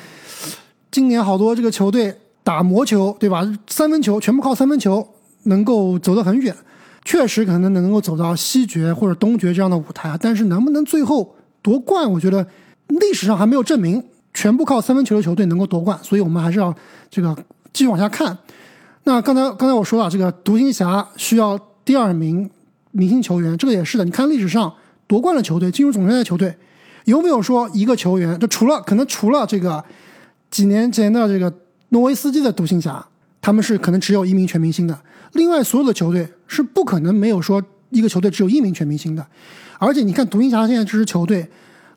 [0.93, 3.43] 今年好多这个球队打魔球，对吧？
[3.67, 5.05] 三分球全部靠三分球
[5.43, 6.55] 能够走得很远，
[7.05, 12.47] 确实可能能够走到西决或者东决这样的舞台啊，但是能不能最后夺冠，我觉得
[12.87, 16.75] 历史上还没有证明全部靠三分球的球队能够夺冠，所以我们还是要
[17.11, 17.35] 这个
[17.73, 18.37] 继续往下看。
[19.05, 22.51] 那刚才刚才我说了，这个独行侠需要第二名
[22.91, 24.05] 明星球员，这个也是的。
[24.05, 24.73] 你看历史上
[25.07, 26.57] 夺冠的球队，进入总决赛的球队，
[27.05, 29.85] 有没有说一个球员，就除了可能除了这个
[30.51, 31.53] 几年前的这个
[31.91, 33.05] 诺维斯基的独行侠，
[33.43, 34.99] 他们是可能只有一名全明星的，
[35.35, 39.25] 另外所有的球队是不可能没有说一个球队只有一名全明星的。
[39.79, 41.49] 而且你看独行侠现在这支球队，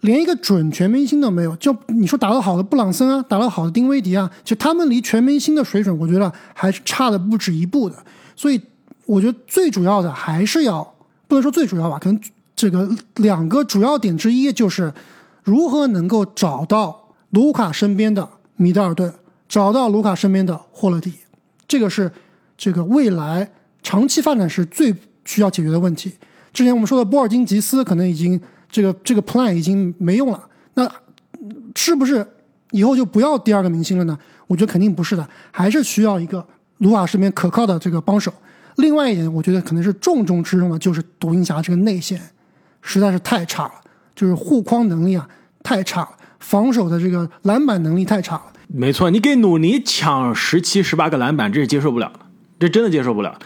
[0.01, 1.55] 连一个准全明星都没有。
[1.55, 7.95] 就你说打得好的布朗森啊，打得好的丁威迪啊，其实他们离全明星的水准，我觉得还是差的不止一步的。
[8.35, 8.59] 所以
[9.05, 10.95] 我觉得最主要的还是要
[11.27, 12.19] 不能说最主要吧，可能
[12.55, 14.91] 这个两个主要点之一就是
[15.43, 19.13] 如何能够找到卢卡身边的米德尔顿，
[19.47, 21.13] 找到卢卡身边的霍勒迪，
[21.67, 22.11] 这个是
[22.57, 23.49] 这个未来
[23.83, 24.93] 长期发展是最
[25.25, 26.11] 需要解决的问题。
[26.51, 28.39] 之前我们说的波尔津吉斯可能已经
[28.69, 30.43] 这个这个 plan 已经没用了，
[30.73, 30.91] 那
[31.75, 32.25] 是不是
[32.71, 34.17] 以后就不要第二个明星了呢？
[34.47, 36.45] 我觉得肯定不是的，还是需要一个
[36.79, 38.33] 卢卡身边可靠的这个帮手。
[38.77, 42.19] 另外一点，我觉得可能是重中之重的，就是独行侠这个内线
[42.81, 43.71] 实在是太差了，
[44.15, 45.27] 就是护框能力啊
[45.61, 46.09] 太差了。
[46.39, 48.53] 防守的这个篮板能力太差了。
[48.67, 52.19] 没错，你给努尼抢十七、十八个篮板，这是接受不了的，
[52.59, 53.37] 这真的接受不了。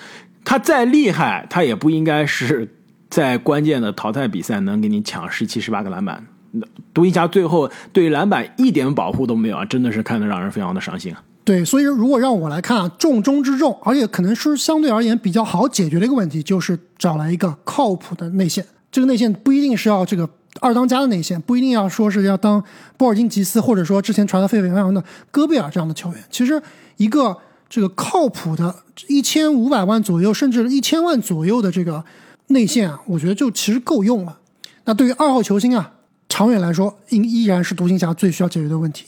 [0.43, 2.67] 他再厉害，他也不应该是
[3.09, 6.25] 在关键的淘汰比赛能给你抢十七、十八个篮板。
[6.51, 11.23] 那独行侠最后对篮板一点保护都没有啊，真的是看得让人非常的伤心啊。
[11.43, 18.65] 对，所以如果让我来看啊，重中之重，而且可能是相对而言比较好解决的一个问题，就是找来一个靠谱的内线。
[18.91, 22.63] 这个内线不一定是要这个二当家的内线，不一定要说是要当
[22.97, 26.23] 波尔津吉斯，或者说之前传的沸沸扬扬的戈贝尔这样的球员。
[26.29, 26.61] 其实
[26.97, 27.35] 一个
[27.71, 28.75] 这个靠谱的
[29.07, 32.03] 一千五百万左右，甚至一千万左右的这个
[32.47, 34.39] 内线啊，我觉得就其实够用了。
[34.83, 35.93] 那对于二号球星啊，
[36.27, 39.05] 长远来说，应依然是独行侠最需要解决的问题。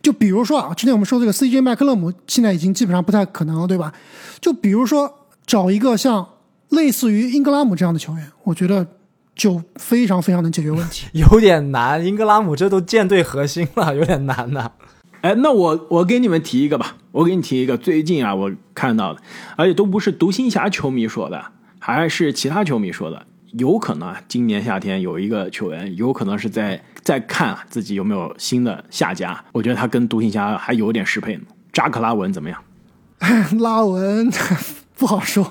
[0.00, 3.92] 就比如说啊，之前我们说这个 CJ 麦克勒姆，现在已经基本上不太可能了，对吧？
[4.40, 6.24] 就比如说找一个像
[6.68, 8.86] 类似于英格拉姆这样的球员，我觉得
[9.34, 11.08] 就非常非常能解决问题。
[11.18, 14.70] 有点难，英格拉姆这都舰队核心了，有点难呐。
[15.24, 19.22] 哎，那我我给你们提一个吧，我给你提一个，最近啊我看到的，
[19.56, 21.42] 而且都不是独行侠球迷说的，
[21.78, 31.42] 还是其他球迷说的，有可能啊，今年夏天有一个球员，有可能是在在看啊自己有没有新的下家，我觉得他跟独行侠还有点适配呢。
[31.72, 32.62] 扎克拉文怎么样？
[33.60, 34.30] 拉文
[34.98, 35.42] 不好说，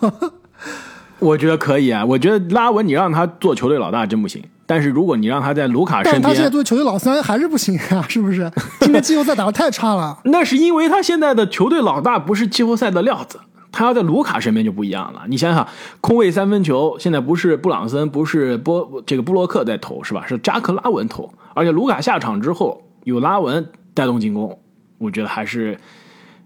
[1.18, 8.52] 我觉得可以啊，我觉得拉文你让他做球队老大真不行，但是如果你让他在卢卡身但他现在边，作为球队老三还是不行啊，是不是？
[8.82, 10.18] 今年季后赛打的太差了。
[10.24, 13.40] 那是因为他现在的球队老大不是季后赛的料子，
[13.72, 15.26] 他要在卢卡身边就不一样了。
[15.28, 15.68] 你想想，
[16.02, 20.26] 空位三分球现在不是布朗森，不是波这个布洛克在投是吧？
[20.28, 24.60] 是扎克拉文投，而且卢卡下场之后有拉文带动进攻，
[24.98, 25.78] 我觉得还是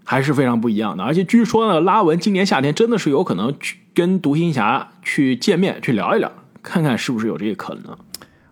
[0.04, 1.02] 还是非常不一样的。
[1.02, 6.30] 而且据说呢，拉文今年夏天真的是有可能去跟独行侠去见面去聊一聊，
[6.62, 7.96] 看看是不是有这个可能。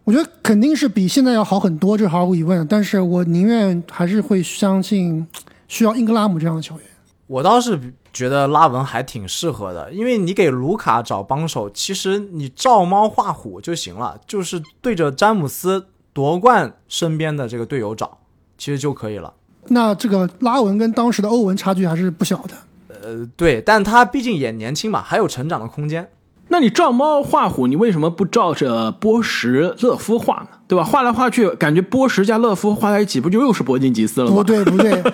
[0.06, 2.64] 我觉得肯定是比现在要好很多，这毫无疑问。
[2.68, 5.26] 但是我宁愿还是会相信
[5.66, 6.84] 需要英格拉姆这样的球员。
[7.26, 18.18] 我倒是觉得拉文还挺适合的，因为你给卢卡找帮手，其实你照猫画虎就行了，就是对着詹姆斯夺冠身边的这个队友找，
[18.56, 19.34] 其实就可以了。
[19.66, 22.54] 那这个拉文跟当时的欧文差距还是不小的。
[23.02, 26.08] 呃，对，但他毕竟也年轻嘛，还有成长的空间。
[26.56, 30.46] 那你照猫画虎，你为什么不照着波什、勒夫画呢？
[30.66, 30.82] 对吧？
[30.82, 34.36] 画来画去，感觉波什加勒夫画在一起，不就又是博金吉斯了吗？
[34.36, 35.04] 不对不对，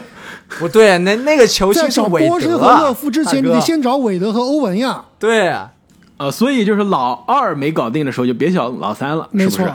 [0.61, 5.02] 不对， 那那个球星是韦波什和勒夫之前，你得先找韦德和欧文呀。
[5.18, 5.72] 对啊，
[6.18, 9.74] 呃，所以就是老二没搞定的时候，就别想老三了，没错，是不是？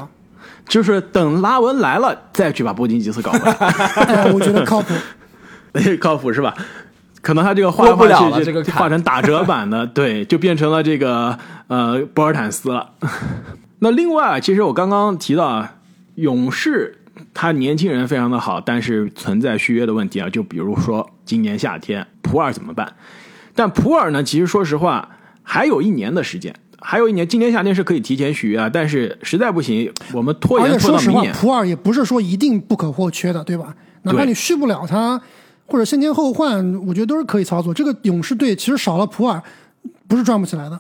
[0.69, 3.51] 就是等拉文来了，再去把波金吉斯搞回来，
[4.07, 4.93] 哎，我觉得靠谱。
[5.99, 6.55] 靠谱是吧？
[7.21, 12.91] 可能他这个画不了画去，就了这个画成打折版的， 对，就变成了这个呃博尔坦斯了。
[13.79, 15.75] 那另外啊，其实我刚刚提到啊，
[16.15, 16.99] 勇士
[17.33, 22.93] 他年轻人非常的好，但是存在续约的问题啊，就比如说今年夏天普尔怎么办？
[23.53, 25.09] 但普尔呢，其实说实话
[25.43, 31.33] 还有一年的时间，还有一年，今年夏天是可以提前续约啊，但是实在不行，我们拖延拖到明年。
[31.33, 33.75] 普尔也不是说一定不可或缺的，对吧？
[34.03, 35.19] 哪怕你续不了他，
[35.67, 37.73] 或者先签后换，我觉得都是可以操作。
[37.73, 39.43] 这个勇士队其实少了普尔，
[40.07, 40.79] 不是转不起来的。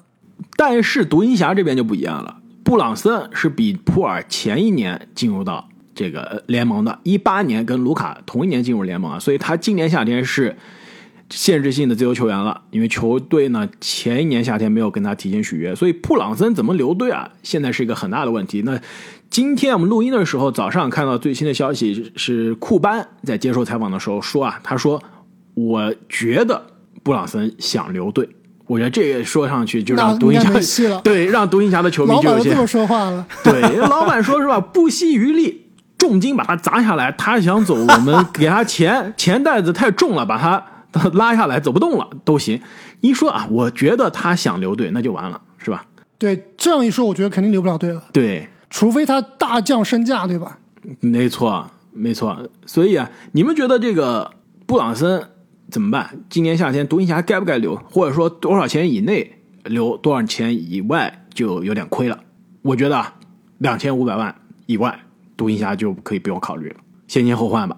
[0.55, 10.55] 但是独行侠这边就不一样了，布朗森是比普尔前一年进入到这个联盟的，一八年跟卢卡同一年进入联盟啊，所以他今年夏天是
[11.29, 18.61] 限制性的自由球员了，因为球队呢前一年夏天没有跟他提前续约，所以布朗森怎么留队啊，现在是一个很大的问题。
[18.63, 18.79] 那
[19.29, 25.01] 今天我们录音的时候，早上看到最新的消息是库班在接受采访的时候说啊，他说
[25.53, 26.65] 我觉得
[27.03, 28.29] 布朗森想留队。
[28.67, 42.61] 我觉得这个说上去就让独行侠对让独行侠的球迷就有些老板这么说话了， 对老板说是吧，不惜余力重金把他砸下来，他想走，我们给他钱，钱袋子太重了，把他他 拉下来走不动了都行。
[43.01, 45.85] 一说啊，我觉得他想留队，那就完了，是吧？
[46.17, 50.57] 对，这样一说，我觉得肯定留不了队了，对，除非他大降身价，对吧？
[50.99, 52.49] 没错，没错。
[52.65, 54.31] 所以啊，你们觉得这个
[54.65, 55.21] 布朗森
[55.69, 56.17] 怎么办？
[56.29, 57.75] 今年夏天独行侠该不该留？
[57.91, 62.19] 或者说多少钱以内留，多少钱以外就有点亏了？
[62.63, 63.13] 我觉得啊，
[63.59, 64.33] 两千五百万
[64.65, 64.99] 以外，
[65.35, 67.77] 独行侠就可以不用考虑了，先签后换吧。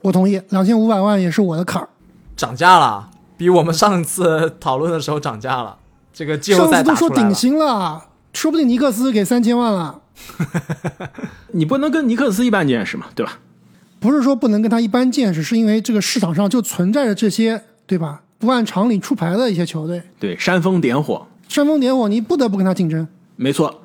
[0.00, 1.88] 我同意，两千五百万也是我的坎儿。
[2.36, 5.76] 涨价了，比我们上次讨论的时候涨价了。
[6.12, 10.00] 这个季后上次都赛打出来了说顶，薪了，说不定尼克斯给三千万了。
[11.52, 13.38] 你不能跟尼克斯一般见识嘛，对吧？
[13.98, 18.22] 不是说不能跟他一般见识，是因为这个市场上就存在着这些，对吧？
[18.38, 23.06] 不按常理出牌的一些球队，对，煽风点火，煽风点火，你不得不跟他竞争。
[23.36, 23.82] 没错。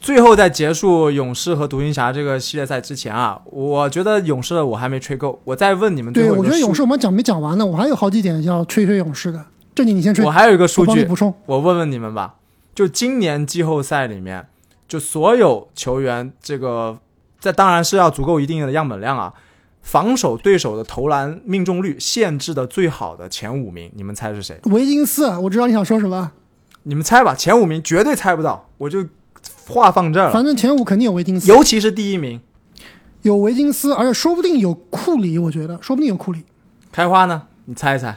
[0.00, 9.44] 最后在结束勇士和独行侠这个系列赛之前啊，我觉得勇士的我还没吹够，我再问你们最对，后一个数我觉得勇士我们讲没讲完呢，我还有好几点要吹吹勇士的。
[9.74, 11.32] 正经，你先吹，我还有一个数据补，充。
[11.46, 12.36] 我问问你们吧，
[12.74, 14.48] 就今年季后赛里面，
[14.88, 16.98] 就所有球员这个，
[17.38, 19.32] 这当然是要足够一定的样本量啊。
[19.82, 24.60] 防守对手的投篮命中率限制的最好的前五名，你们猜是谁？
[24.64, 26.32] 维金斯，我知道你想说什么，
[26.82, 29.06] 你们猜吧，前五名绝对猜不到，我就
[29.70, 30.32] 话放这儿了。
[30.32, 32.38] 反正前五肯定有维金斯，尤其是第一名
[33.22, 36.42] 有维金斯，而且说不定有库里，我觉得说不定有库里。
[36.92, 38.14] 开花呢，你猜一猜？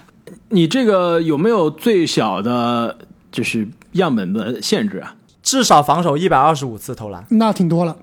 [0.50, 2.98] 你这个有没有最小的，
[3.32, 5.16] 就是样本的限制啊？
[5.42, 7.96] 至少防守一百二十五次投篮，那挺多了。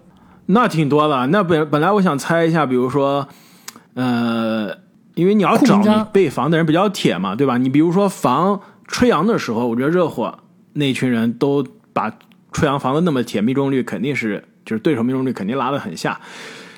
[0.46, 1.26] 那挺多了。
[1.28, 3.26] 那本本来我想猜一下，比如说，
[3.94, 4.68] 呃，
[5.14, 7.56] 因为你要找你被防的人比较铁嘛，对吧？
[7.56, 10.38] 你比如说防吹杨的时候，我觉得热火
[10.74, 12.12] 那群人都把
[12.52, 16.20] 吹杨防的那么铁，命中率肯定是就是对手命中率肯定拉得很下。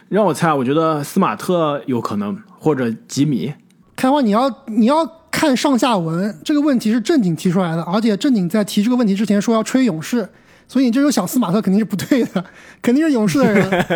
[0.09, 3.53] 让我猜，我觉得斯马特有可能，或者吉米。
[3.97, 10.29] 开花，你要你要看上下文，这个问题是正经提出来的，而且正经在提这个问题之前说要吹勇士，
[10.69, 12.45] 所以你这时候想斯马特肯定是不对的，
[12.83, 13.87] 肯定是勇士的人。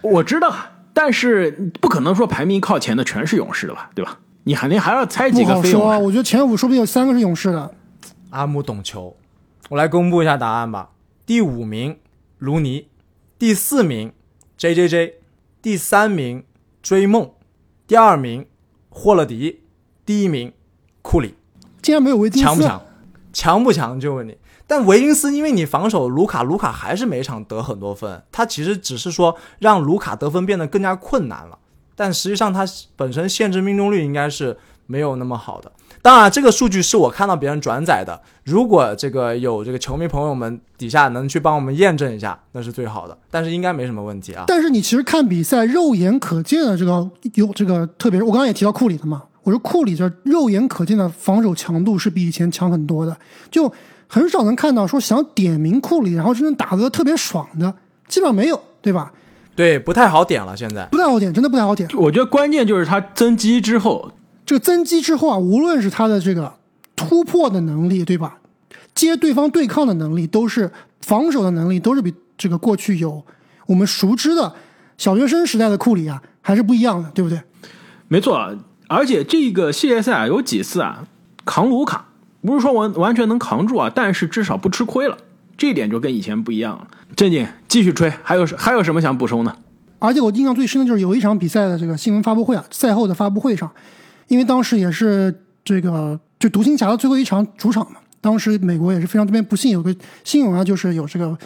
[0.00, 0.54] 我知道，
[0.92, 4.18] 但是不可能说排名靠前的全是勇士的吧，对吧？
[4.44, 6.04] 你肯定还要猜几不好说，个非勇士。
[6.04, 7.70] 我觉得前五说不定有三个是勇士的。
[8.30, 9.16] 阿姆懂球。
[9.72, 10.90] 我来公布一下答案吧。
[11.24, 11.98] 第五名
[12.36, 12.88] 卢尼，
[13.38, 14.12] 第四名
[14.58, 15.14] J J J，
[15.62, 16.44] 第三名
[16.82, 17.30] 追梦，
[17.86, 18.46] 第二名
[18.90, 19.62] 霍勒迪，
[20.04, 20.52] 第一名
[21.00, 21.36] 库里。
[21.80, 22.82] 竟然没有维金斯，强不强？
[23.32, 24.36] 强不强就问你。
[24.66, 31.58] 但维金斯因为你防守卢卡，卢卡还是每场得很多分，他其实只是说让卢卡得分变得更加困难了，
[31.96, 35.72] 但实际上他本身限制命中率应该是没有那么好的。
[36.02, 43.16] 当然，这个数据是我看到别人转载的，如果这个有这个球迷朋友们底下能去帮我们验证一下，那是最好的。
[43.30, 44.44] 但是应该没什么问题啊。
[44.48, 53.16] 但是你其实看比赛，肉眼可见的这个有这个，特别是我刚刚也提到库里的嘛，我说库里这肉眼可见的防守强度是比以前强很多的，
[53.48, 53.72] 就
[54.08, 57.72] 很少能看到说想点名库里，然后真正打得特别爽的，
[58.08, 59.12] 基本上没有，对吧？
[59.54, 60.84] 对，不太好点了，现在。
[60.86, 61.88] 不太好点，真的不太好点。
[61.94, 64.10] 我觉得关键就是他增肌之后，
[64.44, 66.52] 这个增肌之后啊，无论是他的这个
[66.96, 68.38] 突破的能力，对吧？
[68.94, 73.24] 接对方对抗的能力，都是防守的能力，都是比这个过去有
[73.66, 74.52] 我们熟知的
[74.98, 77.40] 小学生时代的库里啊，还是不一样的，对不对？
[78.08, 78.56] 没错。
[78.88, 81.06] 而且这个系列赛啊，有几次啊
[81.46, 82.08] 扛卢卡，
[82.42, 85.16] 不是说完完全能扛住啊，但是至少不吃亏了，
[85.56, 86.86] 这一点就跟以前不一样了。
[87.16, 89.56] 正经继续吹，还有还有什么想补充的？
[89.98, 93.70] 而且我印象最深的就是有一场比赛的这个新闻发布会啊，赛后的发布会上，
[94.32, 101.36] 因为当时也是这个就独行侠的最后一场主场嘛，当时美国也是非常这边不幸有个新闻啊，就是有这个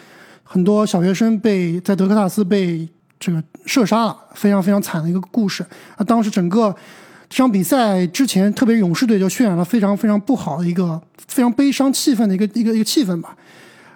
[0.41, 2.87] 很多小学生被在德克萨斯被
[3.19, 5.65] 这个射杀了，非常非常惨的一个故事
[5.97, 6.05] 啊。
[6.05, 6.73] 当时整个
[7.27, 13.35] 这场比赛之前，特别勇士队就渲染了非常非常不好的一个非常悲伤气氛的一个一个一个气氛吧。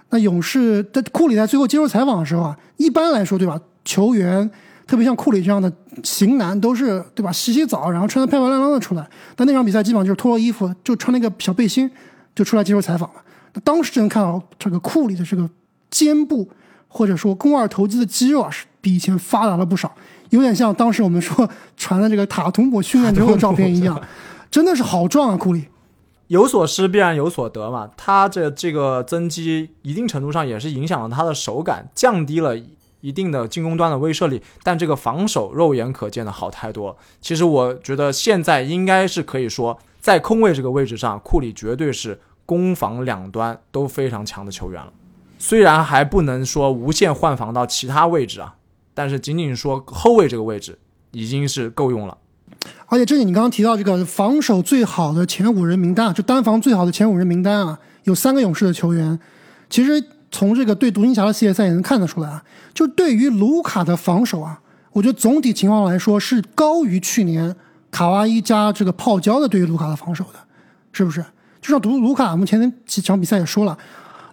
[0.09, 3.57] 那勇士在库里在最后接受采访的时候啊，一般来说，对吧？
[3.85, 4.51] 球员
[4.87, 5.71] 特别像库里这样的
[6.03, 7.31] 型男，都是对吧？
[7.31, 9.07] 洗洗澡，然后穿的漂漂亮亮的出来。
[9.35, 11.89] 但那场比赛基本上就是脱了衣服，就穿了一个小背心
[12.35, 13.21] 就出来接受采访了。
[13.53, 15.49] 那当时就能看到这个库里的这个
[15.89, 16.49] 肩部
[16.87, 19.93] 或者说肱二头肌的肌肉啊，是比以前发达了不少，
[20.29, 24.01] 有点像当时我们说传的这个塔图姆训练之后的照片一样，
[24.49, 25.65] 真的是好壮啊，库里。
[26.27, 32.57] 有所失必然有所得嘛，他这这个增肌一定程度上也是影响了他的手感，降低了
[33.01, 36.97] 一定的进攻端的威慑力，但这个防守肉眼可见的好太多。
[37.19, 44.91] 其实我觉得现在应该是可以说，在空位这个位置上，库里绝对是攻防两端都非常强的球员了。
[45.37, 48.55] 虽然还不能说无限换防到其他位置啊，
[48.93, 50.77] 但是仅仅说后卫这个位置
[51.11, 52.17] 已经是够用了。
[52.85, 59.19] 而且这里你刚刚提到这个防守最好的前五人名单啊，就单防最好的前五人名单啊，有三个勇士的球员。
[59.69, 64.61] 其实从这个对独行侠的系列赛也能看得出来啊，就对于卢卡的防守啊，
[64.93, 67.55] 我觉得总体情况来说是高于去年
[67.91, 70.39] 卡哇伊加这个泡椒的对于卢卡的防守的，
[70.93, 71.23] 是不是？
[71.61, 73.77] 就像独卢卡，我们前几场比赛也说了，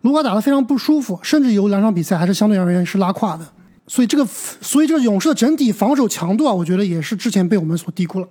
[0.03, 3.47] 卢卡打得非常不舒服，甚至有两场比赛还是相对而言是拉胯的。
[3.87, 8.29] 所以这个，所以这个勇士的整体防守强度啊，我觉得也是之前被我们所低估了。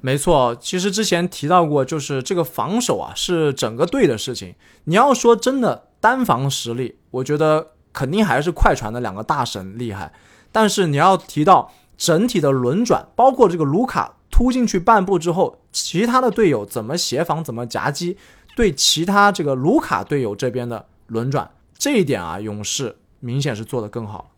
[0.00, 4.54] 没错，其实之前提到过，就是这个防守啊是整个队的事情。
[4.84, 10.12] 你要说真的单防实力，我觉得肯定还是快船的两个大神厉害。
[10.52, 18.16] 但是你要提到整体的轮转，包括这个卢卡突进去半步之后，其他的队友怎么协防、怎么夹击，
[18.56, 24.30] 对其他这个卢卡队友这边的轮转，这一点啊，勇士明显是做得更好。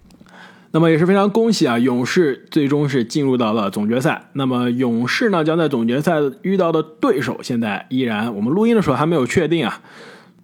[0.73, 4.31] 那么也是非常恭喜啊，勇士最终是进入到了总决赛。
[4.35, 9.83] 那么勇士呢，将在总决赛遇到的对手，现在依然我们录音的时候还没有确定啊。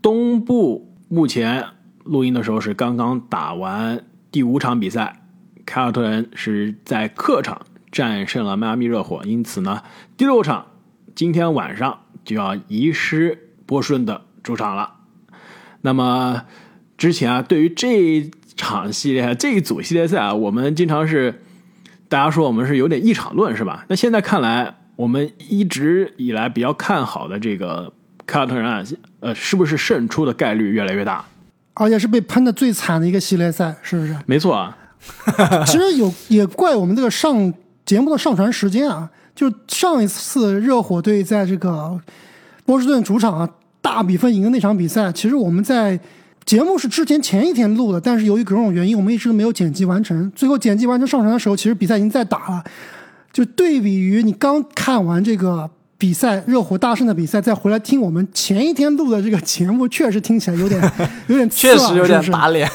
[0.02, 1.66] 东部目前
[2.02, 5.22] 录音的时候是刚刚打完第五场比赛，
[5.64, 9.82] 凯尔特人是在客场战胜了迈阿密热火，因此呢，
[10.16, 10.66] 第六场
[11.14, 14.94] 今天晚上就要移师波士顿的主场了。
[15.82, 16.42] 那么
[16.98, 21.40] 之前啊，对于这一场系列这一组系列赛啊，我们经常是
[22.08, 23.86] 大家说我们是有点一场论是吧？
[23.88, 27.92] 那现在看来，我们一直以来比较看好的这个
[28.26, 28.82] 凯尔特人啊，
[29.20, 31.24] 呃，是不是胜出的概率越来越大？
[31.74, 34.16] 而且是被喷的最惨的一个系列赛，是不是？
[34.26, 34.76] 没错啊，
[35.66, 37.52] 其实有也怪我们这个上
[37.84, 41.98] 节目的上传时间啊，就上一次热火队在这个
[42.64, 43.48] 波士顿主场啊
[43.80, 45.98] 大比分赢的那场比赛，其实我们在。
[46.44, 50.30] 节目是之前前一天录的，但是由于各种原因，我们一直都没有剪辑完成。
[50.30, 52.62] 最后剪辑完成上传的时候，其实比赛已经在打了。
[53.32, 55.68] 就对比于你刚看完这个
[55.98, 60.92] 比赛，热火大胜的比赛，再回来听我们前一天录的这个节目，确实听起来有点
[61.28, 62.70] 有点确实有点打脸。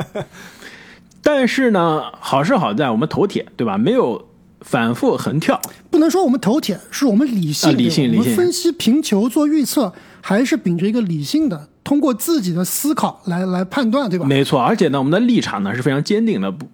[1.22, 3.78] 但是呢，好是好在我们头铁，对吧？
[3.78, 4.26] 没有
[4.60, 5.60] 反复横跳。
[5.90, 8.36] 不能说我们头铁，是我们理性，理性，理性。
[8.36, 11.68] 分析评球做预测，还是秉着一个理性的。
[11.82, 14.26] 通过自己的思考来来判断，对吧？
[14.26, 16.66] 没错，而且呢，我们的立场呢是非常坚定的，不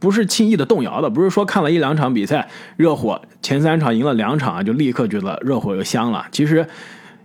[0.00, 1.08] 不是轻易的动摇的。
[1.08, 6.26] 不是说看了一两场比赛，热火前三场赢了两场啊，就立刻觉得热火又香了。
[6.32, 6.66] 其实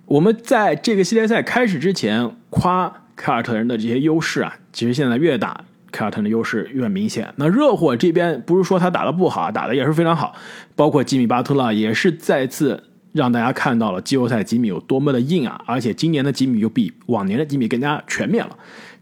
[0.06, 7.34] 我们在这个系列赛开始之前夸凯尔特人的这些优势啊，其实现在越打凯尔特人的优势越明显。
[7.38, 10.36] 那热火这边不是说他打的不好，打的也是非常好，
[10.76, 12.84] 包括吉米巴特勒也是再次。
[13.16, 15.62] 让大家看到了季后赛吉米有多么的硬啊！
[15.66, 18.58] 而且今年的吉米又比往年的吉米更加全面了。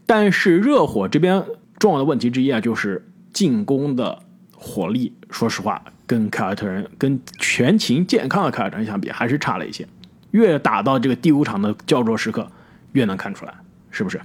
[0.06, 1.42] 但是热火这边
[1.80, 3.04] 重要的问题之一啊，就是
[3.34, 4.18] 进攻的
[4.56, 9.86] 火力，说实话，跟凯尔特人、跟全勤健康的凯尔特人相比，还是差了一些。
[10.30, 12.50] 越打到这个第五场的焦灼时刻，
[12.92, 13.52] 越能看出来，
[13.90, 14.18] 是不是？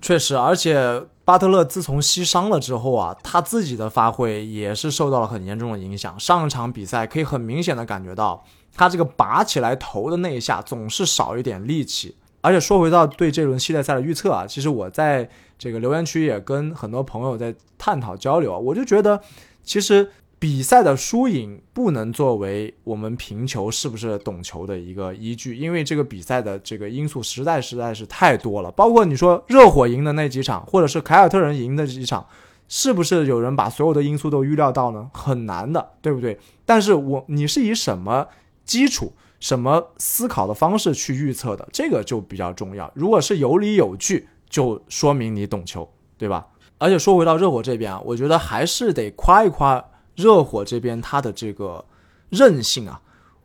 [0.00, 6.18] 确实，而且巴特勒自从膝伤了之后啊，他自己的发挥也是受到了很严重的影响。
[6.20, 8.44] 上一场比赛可以很明显的感觉到。
[8.74, 15.28] 他这个拔起来投的那一下总是少一点力气，而且说回到对这轮系列赛的预测啊，其实我在
[15.62, 19.22] 这个留言区也跟很多朋友在探讨交流啊，我就觉得
[19.62, 20.10] 其实
[20.40, 32.26] 比赛的输赢不能作为我们评球是不是懂球的一个依据，因为这个比赛的这个因素实在实在是太多了，包括你说热火赢的那几场，或者是凯尔特人赢的几场，
[32.66, 35.08] 是不是有人把所有的因素都预料到呢？
[35.14, 36.36] 很难的，对不对？
[36.66, 38.26] 但是我你是以什么？
[38.64, 42.90] 基础什么思考的方式去预测的，这个就比较重要。
[42.96, 46.46] 如果是有理有据，就说明你懂球，对吧？
[46.78, 49.84] 而且说回到热火这边啊，我觉得还是得夸一夸
[50.14, 51.84] 热火这边他的这个
[52.28, 53.00] 韧性啊。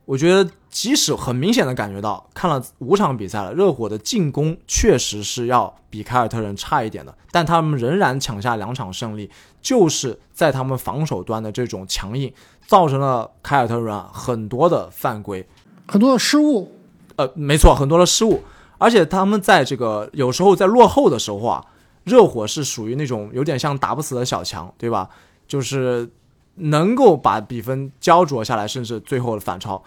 [0.05, 9.29] 我觉得即使很明显的感觉到，看了五场比赛了，热火的进攻确实是要比凯尔特人差一点的，但他们仍然抢下两场胜利，
[9.61, 12.31] 就是在他们防守端的这种强硬。
[12.67, 15.47] 造成了凯尔特人很多的犯规，
[15.87, 16.69] 很多的失误。
[17.15, 18.43] 呃，没错，很多的失误。
[18.77, 21.65] 而且他们在这个有时候在落后的时候啊，
[22.03, 25.09] 热火是属于那种有点像打不死的小强，对吧？
[25.47, 26.09] 就是
[26.55, 29.83] 能够把比分焦灼下来，甚至最后的反超。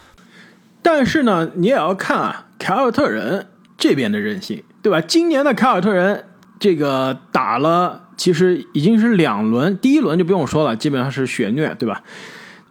[0.82, 5.00] 但是呢，你也要看啊，凯尔特人这边的韧性，对吧？
[5.00, 6.24] 今年的凯尔特人
[6.58, 12.02] 这个打了，其实已经是两轮，第一轮就不用说了，基本上是血虐，对吧？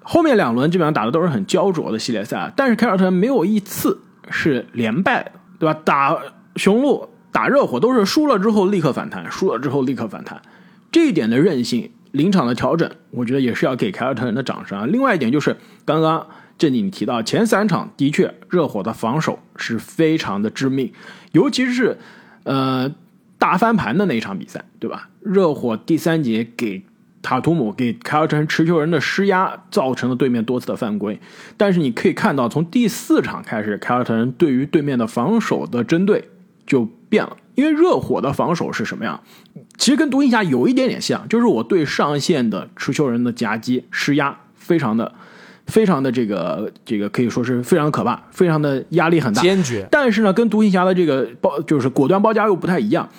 [0.02, 4.02] 后面两轮基本上打的都是很焦灼的系列赛，但是凯尔特人没有一次
[4.32, 5.80] 是连败，对吧？
[5.86, 6.18] 打
[6.56, 10.42] 雄鹿、打热火都是输了之后立刻反弹，输了之后立刻反弹，
[10.92, 14.86] 这一点的韧性、临场的调整，我觉得也是要给凯尔特人的掌声啊。
[14.88, 15.56] 另外一点就是
[15.86, 16.26] 刚刚
[16.58, 20.92] 正经提到前三场的确热火的防守是非常的致命，
[21.34, 21.98] 尤其是
[22.44, 22.90] 呃
[23.38, 25.10] 大翻盘的那一场比赛，对吧？
[25.22, 26.84] 热火第三节给。
[27.22, 31.20] 塔图姆给凯尔特人持球人的施压，造成了对面多次的犯规。
[31.58, 36.30] 但是你可以看到，从第四场开始，凯尔特人对于对面的防守的针对
[36.66, 37.36] 就变了。
[37.56, 39.22] 因为热火的防守是什么样？
[39.78, 45.14] 其实跟独行侠有一点点像，就是我对上线的持球人的夹击施压，非常的、
[45.68, 49.86] 非常的这个这个可以说是非常可怕，非常的压力很大，坚决。
[49.92, 53.10] 但是呢，跟独行侠的这个包就是果断包夹又不太一样。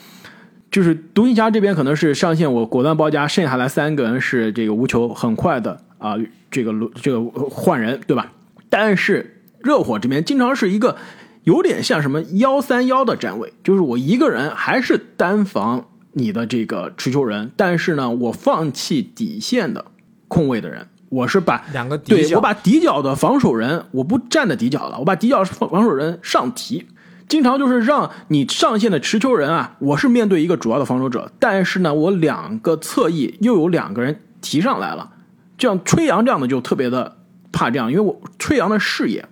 [0.70, 6.16] 就是独行侠这边可能是上线我果断包夹，剩下来三个人是这个无球很快的啊，
[6.50, 8.32] 这个这个换人对吧？
[8.68, 10.96] 但是热火这边经常是一个
[11.42, 19.86] 有点像什么幺三幺的站位，就是我一个人还是单防你的这个持球人，但是呢，我放弃底线的
[20.28, 26.86] 控位的人，我是把两个底我把底角的防守人，我不站在底角了，我把底角防守人上提，
[27.30, 35.12] 经常就是让你上线的持球人啊，我是面对一个主要的防守者，但是呢，我两个侧翼又有两个人提上来了，
[35.56, 37.18] 这样吹杨这样的就特别的
[37.52, 39.24] 怕这样，因为我吹杨的视野。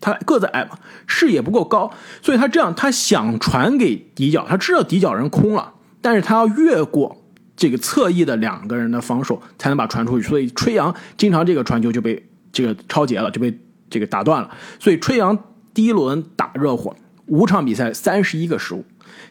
[0.00, 0.76] 他个子矮嘛，
[1.06, 1.90] 视野不够高，
[2.20, 5.72] 所以他这样，他想传给底角，他知道底角人空了，
[6.02, 7.16] 但是他要越过
[7.56, 10.26] 这个侧翼的两个人的防守，才能把传出去。
[10.26, 13.56] 所以吹杨经常这个传球就被这个超截了，就被
[13.88, 14.50] 这个打断了。
[14.80, 15.38] 所以吹杨
[15.72, 16.94] 第一轮打热火
[17.26, 18.84] 五场比赛三十一个失误，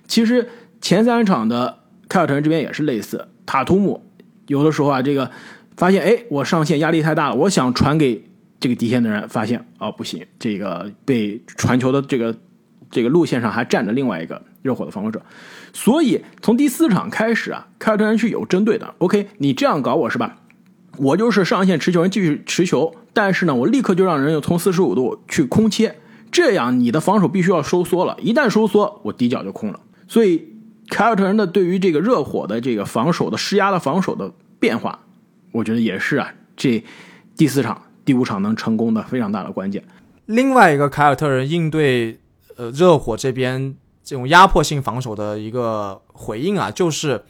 [0.08, 0.50] 其实
[0.82, 4.04] 前三场的凯尔特人这边也是类似，塔图姆
[4.48, 5.32] 有的时候啊，这个
[5.78, 8.24] 发现哎，我上线压力太大了，我想传给。
[8.58, 12.36] 这个底线的人发现哦不行，这个被传球的这个
[12.90, 15.22] 这个路线上还站着另外一个热火的防守者，
[15.72, 18.96] 所以从第四场开始啊，凯尔特人是有针对的。
[19.00, 20.38] OK，你这样搞我是吧？
[20.98, 25.98] 我就是上线持球人继续持球，但是呢，我立刻就让人又从四十五度去空切，
[26.36, 28.18] 这样你的防守必须要收缩了。
[28.20, 29.80] 一旦收缩，我底角就空了。
[30.06, 30.46] 所以
[30.90, 35.00] 凯尔特人的对于这个热火的这个防守的施压的防守的变化，
[35.54, 36.84] 我觉得也是啊，这
[37.38, 37.84] 第四场。
[38.04, 39.82] 第五场能成功的非常大的关键。
[40.26, 42.20] 另外一个凯尔特人应对
[42.58, 43.74] 呃热火这边
[44.04, 47.24] 这种压迫性防守的一个回应啊，就是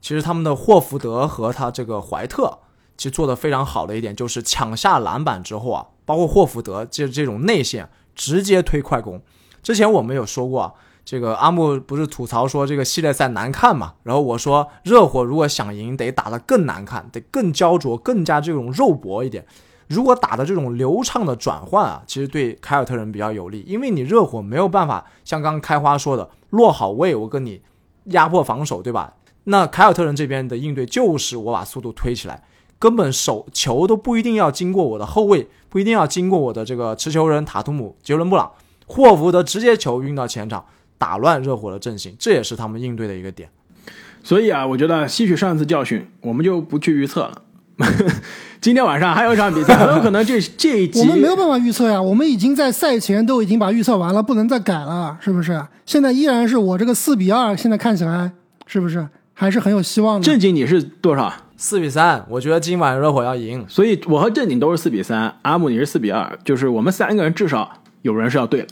[0.00, 2.58] 其实他们的霍福德和他这个怀特
[2.96, 7.88] 其实做的非常好的一点，就是抢下篮板之后啊，包括霍福德这这种内线
[8.18, 9.22] 直接推快攻。
[9.62, 13.94] 之前我们有说过，这个阿木不是吐槽说这个系列赛难看嘛？
[14.02, 19.46] 然后我说热火如果想赢，得打得更难看，得更焦灼，更加这种肉搏一点。
[19.86, 27.62] 如果打的这种流畅的转换啊，其实对凯尔特人比较有利，因为你热火没有办法像刚刚开花说的落好位，我跟你
[28.04, 29.14] 压迫防守，对吧？
[29.44, 32.44] 那凯尔特人这边的应对就是我把速度推起来，
[32.78, 38.50] 根本手球都不一定要经过我的后卫，不一定要经过我的这个持球人塔图姆、杰伦布朗、
[38.86, 40.64] 霍福德，直接球运到前场，
[40.96, 43.48] 打乱热火的阵型，这也是他们应对的一个点。
[44.22, 47.42] 所以啊，我觉得吸取上一次教训，我们就不去预测了。
[48.60, 52.02] 今天晚上还有一场比赛， 很有可能这这一集我们没有办法预测呀。
[52.02, 55.64] 我们已经在赛前都已经把预测完了，不能再改了，是不是？
[55.86, 58.32] 现在依然是我这个四比二，现在看起来
[58.66, 60.24] 是不是还是很有希望的？
[60.24, 61.32] 正经你是多少？
[61.58, 62.24] 四比三。
[62.30, 65.34] 我觉得今晚热火要赢，所以我和正经都是四比三。
[65.42, 67.70] 阿木你是四比二，就是我们三个人至少
[68.02, 68.68] 有人是要对的，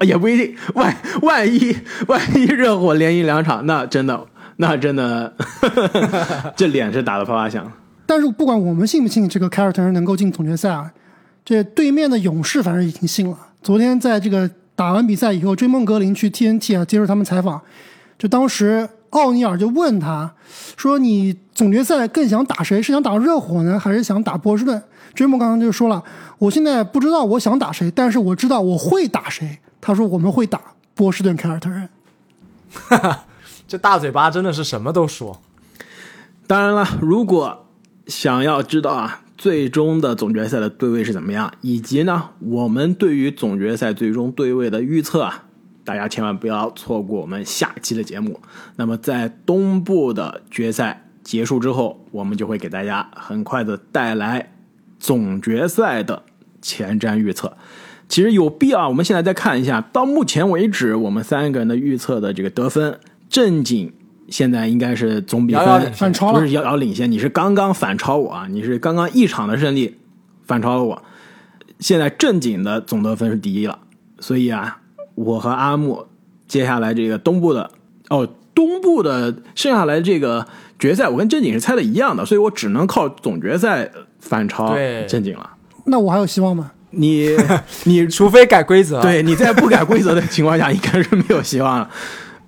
[0.06, 0.56] 也不一定。
[0.74, 1.76] 万万一
[2.08, 5.34] 万一热火连赢两场，那真的那真的
[6.56, 7.70] 这脸是打的啪啪响。
[8.06, 10.90] 但是不管我们信不信这个凯尔特人能够进总决赛啊，
[11.44, 13.36] 这对面的勇士反正已经信了。
[13.62, 17.60] 昨天在这个打完比赛以后，追梦格林去 TNT 啊接受他们采访，
[18.18, 20.34] 就当时奥尼尔就问他，
[20.76, 22.82] 说你总决赛更想打谁？
[22.82, 24.82] 是想打热火呢，还是想打波士顿？
[25.14, 26.02] 追梦刚刚就说了，
[26.38, 29.58] 我现在不知道我想打谁，但是我知道我会打谁。
[29.80, 30.60] 他说我们会打
[30.94, 31.88] 波士顿凯尔特人。
[32.72, 33.24] 哈哈，
[33.68, 35.40] 这大嘴巴真的是什么都说。
[36.48, 37.66] 当然了，如果
[38.08, 45.44] 想要知道啊，最终的总决赛的对位是怎么样，以及呢，我们对于总决赛最终对位的预测啊，
[45.84, 48.40] 大家千万不要错过我们下期的节目。
[48.76, 54.52] 那么在东部的决赛结束之后，我们就会给大家很快的带来
[54.98, 56.22] 总决赛的
[56.62, 57.56] 前瞻预测。
[58.08, 63.92] 其实有必要，我们现在再看一下，到目前为止我们三个人的预测的这个得分，正经。
[64.30, 67.12] 现在应该是总比分反超，不是遥遥领先。
[67.12, 68.46] 你是刚刚反超我啊！
[68.50, 69.98] 你是刚刚一场的胜利
[70.44, 71.02] 反超了我。
[71.78, 73.80] 现在正经的总得分是第一了，
[74.18, 74.80] 所以啊，
[75.14, 76.06] 我和阿木
[76.46, 77.70] 接下来这个东部的
[78.10, 80.46] 哦，东部的剩下来这个
[80.78, 83.90] 决赛，我跟正经是猜的一样的，所以我只能靠总决赛
[84.20, 84.74] 反超
[85.08, 85.50] 正经了。
[85.86, 86.70] 那我还有希望吗？
[86.90, 87.28] 你
[87.84, 91.90] 你除非改规则，对你在不改规则的情况下，应该是没有希望了。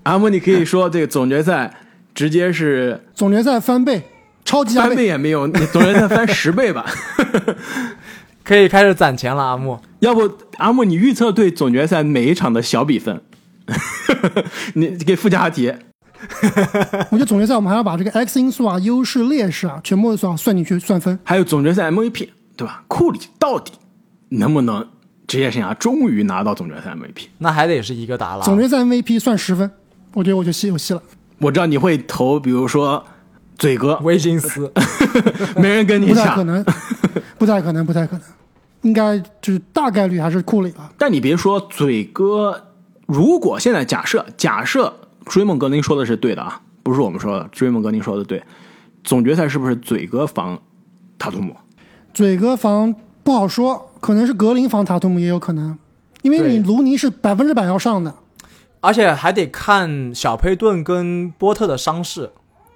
[0.04, 1.72] 阿木，你可以说这个总决赛
[2.14, 4.02] 直接是总决赛翻倍，
[4.44, 6.86] 超级翻倍也没有，你总决赛翻十倍吧，
[8.44, 9.42] 可以开始攒钱了。
[9.42, 9.76] 阿木，
[10.07, 13.20] 要不阿木你预测对总决赛每一场的小比分，
[14.74, 15.72] 你给附加题。
[17.11, 21.18] 我觉得总决赛我们还要把这个 X 因素啊、优势劣势啊，全部算算进去算分。
[21.24, 22.82] 还有总决赛 MVP 对吧？
[22.88, 23.72] 库里到底
[24.30, 24.88] 能不能
[25.26, 27.26] 职业生涯终于拿到总决赛 MVP？
[27.38, 28.44] 那还得是一个达拉。
[28.44, 29.70] 总决赛 MVP 算十分。
[30.14, 31.02] 我觉得我就戏有戏了。
[31.38, 33.04] 我知道你会投，比如说
[33.59, 34.72] 嘴哥、维金斯，
[35.57, 36.64] 没人跟你抢，不太可能，
[37.38, 38.22] 不太可能，不太可能，
[38.87, 40.93] 应该就是大概率还是库里吧。
[40.97, 42.68] 但你别说嘴哥，
[43.07, 48.41] 如果现在假设假设追梦格林说的是对的啊，不是我们说的，追梦格林说的对，
[49.03, 50.57] 总决赛是不是嘴哥防
[51.18, 51.57] 塔图姆？
[52.14, 55.76] 嘴哥防不好说，可能是格林防塔图姆也有可能，
[56.22, 58.14] 因为你卢尼是百分之百要上的。
[58.80, 62.30] 而且还得看小佩顿跟波特的伤势，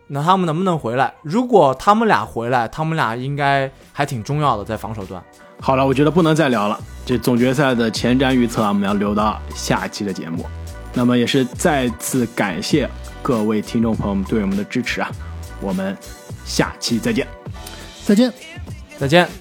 [0.08, 1.14] 那他们能不能回来？
[1.22, 5.22] 如果他们俩回来，他们俩应该还挺重要的，在防守端。
[5.60, 6.78] 好了，我觉得不能再聊了。
[7.04, 10.46] 这总决赛的前瞻预测啊，我们要留到下期的节目。
[10.92, 12.88] 那么也是再次感谢
[13.22, 15.10] 各位听众朋友们对我们的支持啊，
[15.60, 15.96] 我们
[16.44, 17.26] 下期再见。
[18.04, 18.32] 再见。
[18.98, 19.39] 再见。